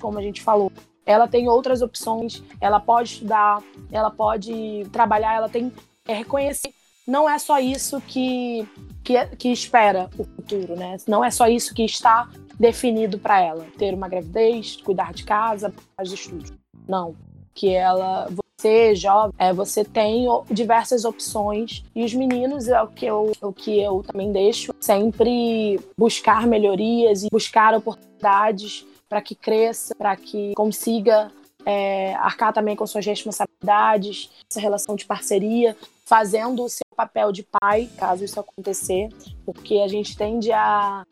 como 0.00 0.18
a 0.18 0.22
gente 0.22 0.40
falou. 0.40 0.70
Ela 1.04 1.26
tem 1.26 1.48
outras 1.48 1.80
opções, 1.80 2.42
ela 2.60 2.78
pode 2.78 3.14
estudar, 3.14 3.62
ela 3.90 4.10
pode 4.10 4.86
trabalhar, 4.92 5.34
ela 5.34 5.48
tem 5.48 5.72
é 6.06 6.14
reconhecer. 6.14 6.72
Não 7.06 7.28
é 7.28 7.38
só 7.38 7.58
isso 7.58 8.00
que, 8.00 8.66
que, 9.02 9.26
que 9.36 9.48
espera 9.50 10.10
o 10.18 10.24
futuro, 10.24 10.76
né? 10.76 10.96
Não 11.06 11.24
é 11.24 11.30
só 11.30 11.46
isso 11.46 11.74
que 11.74 11.82
está 11.82 12.28
definido 12.58 13.18
para 13.18 13.40
ela. 13.40 13.66
Ter 13.78 13.94
uma 13.94 14.08
gravidez, 14.08 14.76
cuidar 14.76 15.12
de 15.12 15.24
casa, 15.24 15.72
fazer 15.96 16.14
estudos. 16.14 16.52
Não. 16.88 17.14
Que 17.54 17.74
ela, 17.74 18.28
você 18.58 18.94
jovem, 18.94 19.34
é, 19.38 19.52
você 19.52 19.84
tem 19.84 20.26
diversas 20.50 21.04
opções 21.04 21.84
e 21.94 22.04
os 22.04 22.14
meninos 22.14 22.66
é 22.68 22.82
o 22.82 22.88
que 22.88 23.06
eu, 23.06 23.32
o 23.40 23.52
que 23.52 23.80
eu 23.80 24.02
também 24.02 24.32
deixo 24.32 24.72
sempre 24.80 25.78
buscar 25.96 26.46
melhorias 26.46 27.22
e 27.22 27.28
buscar 27.30 27.74
oportunidades 27.74 28.86
para 29.08 29.22
que 29.22 29.34
cresça, 29.34 29.94
para 29.94 30.16
que 30.16 30.52
consiga 30.54 31.30
é, 31.64 32.14
arcar 32.14 32.52
também 32.52 32.74
com 32.74 32.86
suas 32.86 33.04
responsabilidades, 33.04 34.30
essa 34.50 34.60
relação 34.60 34.96
de 34.96 35.04
parceria, 35.04 35.76
fazendo 36.04 36.64
o 36.64 36.68
seu 36.68 36.86
papel 36.96 37.30
de 37.30 37.42
pai, 37.42 37.88
caso 37.96 38.24
isso 38.24 38.40
acontecer, 38.40 39.08
porque 39.44 39.76
a 39.76 39.88
gente 39.88 40.16
tende 40.16 40.50
a 40.50 41.06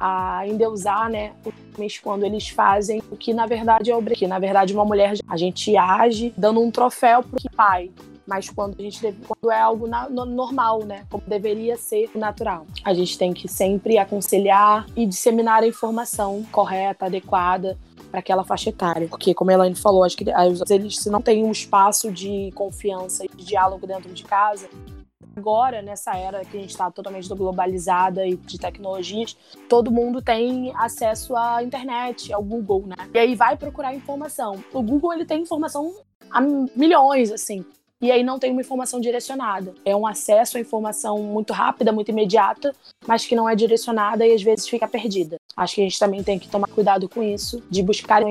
a 0.00 0.48
endeusar, 0.48 1.10
né, 1.10 1.32
homens 1.76 1.98
quando 1.98 2.24
eles 2.24 2.48
fazem 2.48 3.02
o 3.10 3.16
que 3.16 3.34
na 3.34 3.46
verdade 3.46 3.90
é 3.90 3.96
o 3.96 4.02
que 4.02 4.26
na 4.26 4.38
verdade 4.38 4.72
uma 4.72 4.84
mulher 4.84 5.14
a 5.28 5.36
gente 5.36 5.76
age 5.76 6.32
dando 6.36 6.60
um 6.60 6.70
troféu 6.70 7.22
pro 7.22 7.38
pai, 7.54 7.90
mas 8.26 8.48
quando 8.48 8.78
a 8.78 8.82
gente 8.82 9.00
quando 9.28 9.52
é 9.52 9.60
algo 9.60 9.86
na, 9.86 10.08
no, 10.08 10.24
normal, 10.24 10.84
né, 10.84 11.04
como 11.10 11.22
deveria 11.26 11.76
ser 11.76 12.10
natural. 12.14 12.66
A 12.84 12.94
gente 12.94 13.18
tem 13.18 13.32
que 13.34 13.46
sempre 13.46 13.98
aconselhar 13.98 14.86
e 14.96 15.04
disseminar 15.04 15.62
a 15.62 15.66
informação 15.66 16.44
correta, 16.50 17.06
adequada 17.06 17.76
para 18.10 18.20
aquela 18.20 18.42
faixa 18.42 18.70
etária, 18.70 19.06
porque 19.06 19.34
como 19.34 19.50
a 19.50 19.54
Elaine 19.54 19.76
falou, 19.76 20.02
acho 20.02 20.16
que 20.16 20.24
eles 20.70 20.98
se 20.98 21.10
não 21.10 21.22
tem 21.22 21.44
um 21.44 21.52
espaço 21.52 22.10
de 22.10 22.50
confiança 22.54 23.24
e 23.24 23.28
de 23.28 23.44
diálogo 23.44 23.86
dentro 23.86 24.12
de 24.12 24.24
casa, 24.24 24.68
agora, 25.36 25.82
nessa 25.82 26.16
era 26.16 26.44
que 26.44 26.56
a 26.56 26.60
gente 26.60 26.70
está 26.70 26.90
totalmente 26.90 27.28
globalizada 27.28 28.26
e 28.26 28.36
de 28.36 28.58
tecnologias, 28.58 29.36
todo 29.68 29.90
mundo 29.90 30.20
tem 30.20 30.72
acesso 30.76 31.36
à 31.36 31.62
internet, 31.62 32.32
ao 32.32 32.42
Google, 32.42 32.84
né? 32.86 32.96
E 33.12 33.18
aí 33.18 33.34
vai 33.34 33.56
procurar 33.56 33.94
informação. 33.94 34.62
O 34.72 34.82
Google, 34.82 35.12
ele 35.12 35.24
tem 35.24 35.42
informação 35.42 35.94
a 36.30 36.40
milhões, 36.40 37.32
assim. 37.32 37.64
E 38.02 38.10
aí 38.10 38.22
não 38.22 38.38
tem 38.38 38.50
uma 38.50 38.62
informação 38.62 38.98
direcionada. 38.98 39.74
É 39.84 39.94
um 39.94 40.06
acesso 40.06 40.56
à 40.56 40.60
informação 40.60 41.18
muito 41.22 41.52
rápida, 41.52 41.92
muito 41.92 42.10
imediata, 42.10 42.74
mas 43.06 43.26
que 43.26 43.36
não 43.36 43.48
é 43.48 43.54
direcionada 43.54 44.26
e 44.26 44.32
às 44.32 44.42
vezes 44.42 44.66
fica 44.66 44.88
perdida. 44.88 45.36
Acho 45.54 45.74
que 45.74 45.80
a 45.82 45.84
gente 45.84 45.98
também 45.98 46.22
tem 46.22 46.38
que 46.38 46.48
tomar 46.48 46.68
cuidado 46.68 47.08
com 47.08 47.22
isso, 47.22 47.62
de 47.68 47.82
buscar 47.82 48.22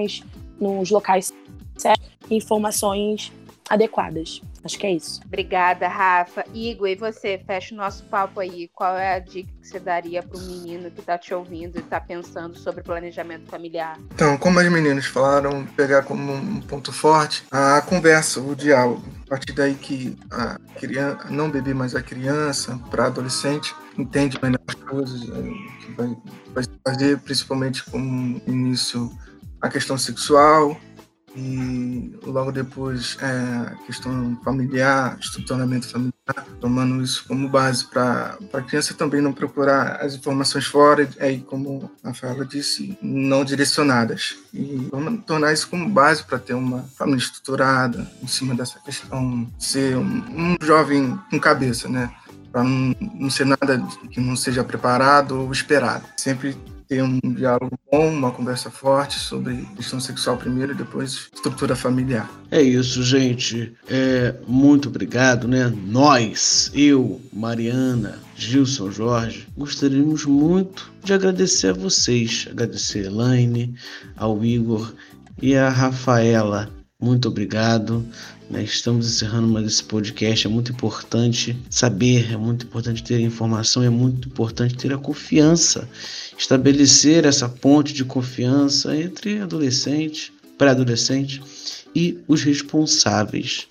nos 0.60 0.90
locais 0.90 1.32
certos 1.78 2.10
informações 2.32 3.32
adequadas. 3.70 4.42
Acho 4.64 4.78
que 4.78 4.88
é 4.88 4.94
isso. 4.94 5.22
Obrigada, 5.26 5.88
Rafa. 5.88 6.44
Igor, 6.54 6.88
e 6.88 6.96
você? 6.96 7.42
Fecha 7.46 7.74
o 7.74 7.78
nosso 7.78 8.04
papo 8.06 8.40
aí. 8.40 8.70
Qual 8.74 8.98
é 8.98 9.16
a 9.16 9.20
dica 9.20 9.50
que 9.62 9.68
você 9.68 9.80
daria 9.80 10.22
para 10.22 10.38
o 10.38 10.42
menino 10.42 10.92
que 10.92 11.00
está 11.00 11.18
te 11.18 11.34
ouvindo 11.34 11.78
e 11.78 11.80
está 11.80 12.00
pensando 12.00 12.58
sobre 12.58 12.84
planejamento 12.84 13.50
familiar? 13.50 13.98
Então, 14.14 14.38
como 14.38 14.60
as 14.60 14.70
meninas 14.70 15.06
falaram, 15.06 15.66
pegar 15.78 16.04
como 16.04 16.34
um 16.34 16.60
ponto 16.62 16.92
forte 16.92 17.44
a 17.52 17.82
conversa, 17.82 18.42
o 18.42 18.56
diálogo. 18.56 19.04
A 19.28 19.30
partir 19.30 19.54
daí 19.54 19.76
que 19.76 20.18
a 20.32 20.58
criança, 20.80 21.30
não 21.30 21.52
bebê, 21.52 21.74
mas 21.74 21.96
a 21.96 22.02
criança, 22.02 22.80
para 22.90 23.06
adolescente, 23.06 23.76
entende 23.98 24.40
melhor 24.42 24.60
as 24.68 24.76
coisas, 24.76 25.22
é, 25.30 25.86
que 25.86 25.92
vai, 25.92 26.18
vai 26.48 26.64
fazer, 26.84 27.20
principalmente 27.20 27.84
como 27.86 28.42
início 28.48 29.12
a 29.62 29.70
questão 29.70 29.98
sexual, 29.98 30.76
e 31.36 32.18
logo 32.24 32.52
depois 32.52 33.18
é, 33.22 33.76
questão 33.86 34.40
familiar, 34.44 35.18
estruturamento 35.20 35.88
familiar, 35.88 36.14
tomando 36.60 37.02
isso 37.02 37.26
como 37.28 37.48
base 37.48 37.86
para 37.86 38.38
a 38.54 38.62
criança 38.62 38.94
também 38.94 39.22
não 39.22 39.34
procurar 39.34 39.98
as 40.02 40.16
informações 40.16 40.66
fora, 40.66 41.10
aí 41.20 41.42
como 41.42 41.90
a 42.04 42.10
Rafaela 42.10 42.46
disse, 42.46 42.98
não 43.02 43.44
direcionadas. 43.44 44.38
E 44.54 44.88
vamos 44.92 45.24
tornar 45.26 45.54
isso 45.54 45.68
como 45.70 45.88
base 45.90 46.24
para 46.24 46.40
ter 46.40 46.54
uma 46.54 46.84
família 46.98 47.20
estruturada 47.20 48.10
em 48.22 48.28
cima 48.28 48.56
dessa 48.56 48.80
questão, 48.80 49.48
ser 49.58 49.98
um, 49.98 50.24
um 50.36 50.56
jovem 50.62 51.20
com 51.30 51.40
cabeça, 51.40 51.88
né? 51.88 52.12
Para 52.52 52.64
não, 52.64 52.96
não 53.00 53.30
ser 53.30 53.46
nada 53.46 53.80
que 54.10 54.20
não 54.20 54.36
seja 54.36 54.64
preparado 54.64 55.40
ou 55.40 55.52
esperado. 55.52 56.04
Sempre 56.18 56.58
ter 56.90 57.04
um 57.04 57.20
diálogo 57.36 57.78
bom, 57.92 58.10
uma 58.10 58.32
conversa 58.32 58.72
forte 58.72 59.20
sobre 59.20 59.58
questão 59.76 60.00
sexual 60.00 60.38
primeiro 60.38 60.72
e 60.72 60.76
depois 60.76 61.30
estrutura 61.34 61.76
familiar. 61.76 62.28
É 62.50 62.60
isso, 62.60 63.04
gente. 63.04 63.72
É, 63.88 64.34
muito 64.48 64.90
obrigado, 64.90 65.48
né? 65.48 65.72
Nós, 65.86 66.72
eu, 66.74 67.22
Mariana, 67.32 68.18
Gilson 68.36 68.90
Jorge, 68.90 69.48
gostaríamos 69.56 70.26
muito 70.26 70.92
de 71.04 71.14
agradecer 71.14 71.68
a 71.68 71.74
vocês, 71.74 72.48
agradecer 72.50 73.06
a 73.06 73.12
Elaine, 73.12 73.76
ao 74.18 74.44
Igor 74.44 74.92
e 75.40 75.56
a 75.56 75.70
Rafaela. 75.70 76.72
Muito 77.00 77.30
obrigado. 77.30 78.04
Né? 78.50 78.64
Estamos 78.64 79.08
encerrando 79.08 79.48
mais 79.48 79.68
esse 79.68 79.84
podcast. 79.84 80.48
É 80.48 80.50
muito 80.50 80.72
importante 80.72 81.56
saber, 81.70 82.34
é 82.34 82.38
muito 82.38 82.66
importante 82.66 83.04
ter 83.04 83.20
informação, 83.20 83.84
é 83.84 83.90
muito 83.90 84.28
importante 84.28 84.76
ter 84.76 84.92
a 84.92 84.98
confiança, 84.98 85.88
estabelecer 86.38 87.26
essa 87.26 87.48
ponte 87.48 87.94
de 87.94 88.04
confiança 88.04 88.96
entre 88.96 89.40
adolescente, 89.40 90.34
pré-adolescente 90.58 91.42
e 91.96 92.18
os 92.28 92.44
responsáveis. 92.44 93.68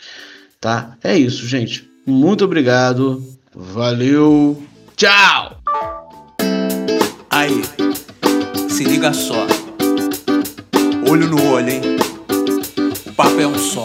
Tá? 0.60 0.96
É 1.02 1.16
isso, 1.16 1.46
gente. 1.46 1.88
Muito 2.06 2.44
obrigado. 2.44 3.22
Valeu. 3.54 4.62
Tchau. 4.96 5.60
Aí, 7.30 7.62
se 8.68 8.84
liga 8.84 9.12
só. 9.12 9.46
Olho 11.08 11.28
no 11.28 11.42
olho, 11.50 11.70
hein? 11.70 11.80
O 13.06 13.12
papo 13.12 13.40
é 13.40 13.46
um 13.46 13.58
só. 13.58 13.84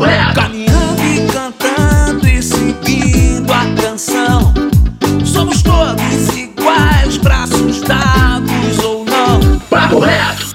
reto. 0.00 0.34
Caminhando 0.34 1.02
e 1.02 1.26
cantando 1.32 2.28
e 2.28 2.42
seguindo 2.42 3.52
a 3.52 3.82
canção. 3.82 4.52
Somos 5.24 5.62
todos 5.62 6.28
iguais, 6.36 7.16
braços 7.18 7.80
dados 7.80 8.78
ou 8.84 9.04
não. 9.04 9.58
Papo 9.70 9.98
reto. 9.98 10.45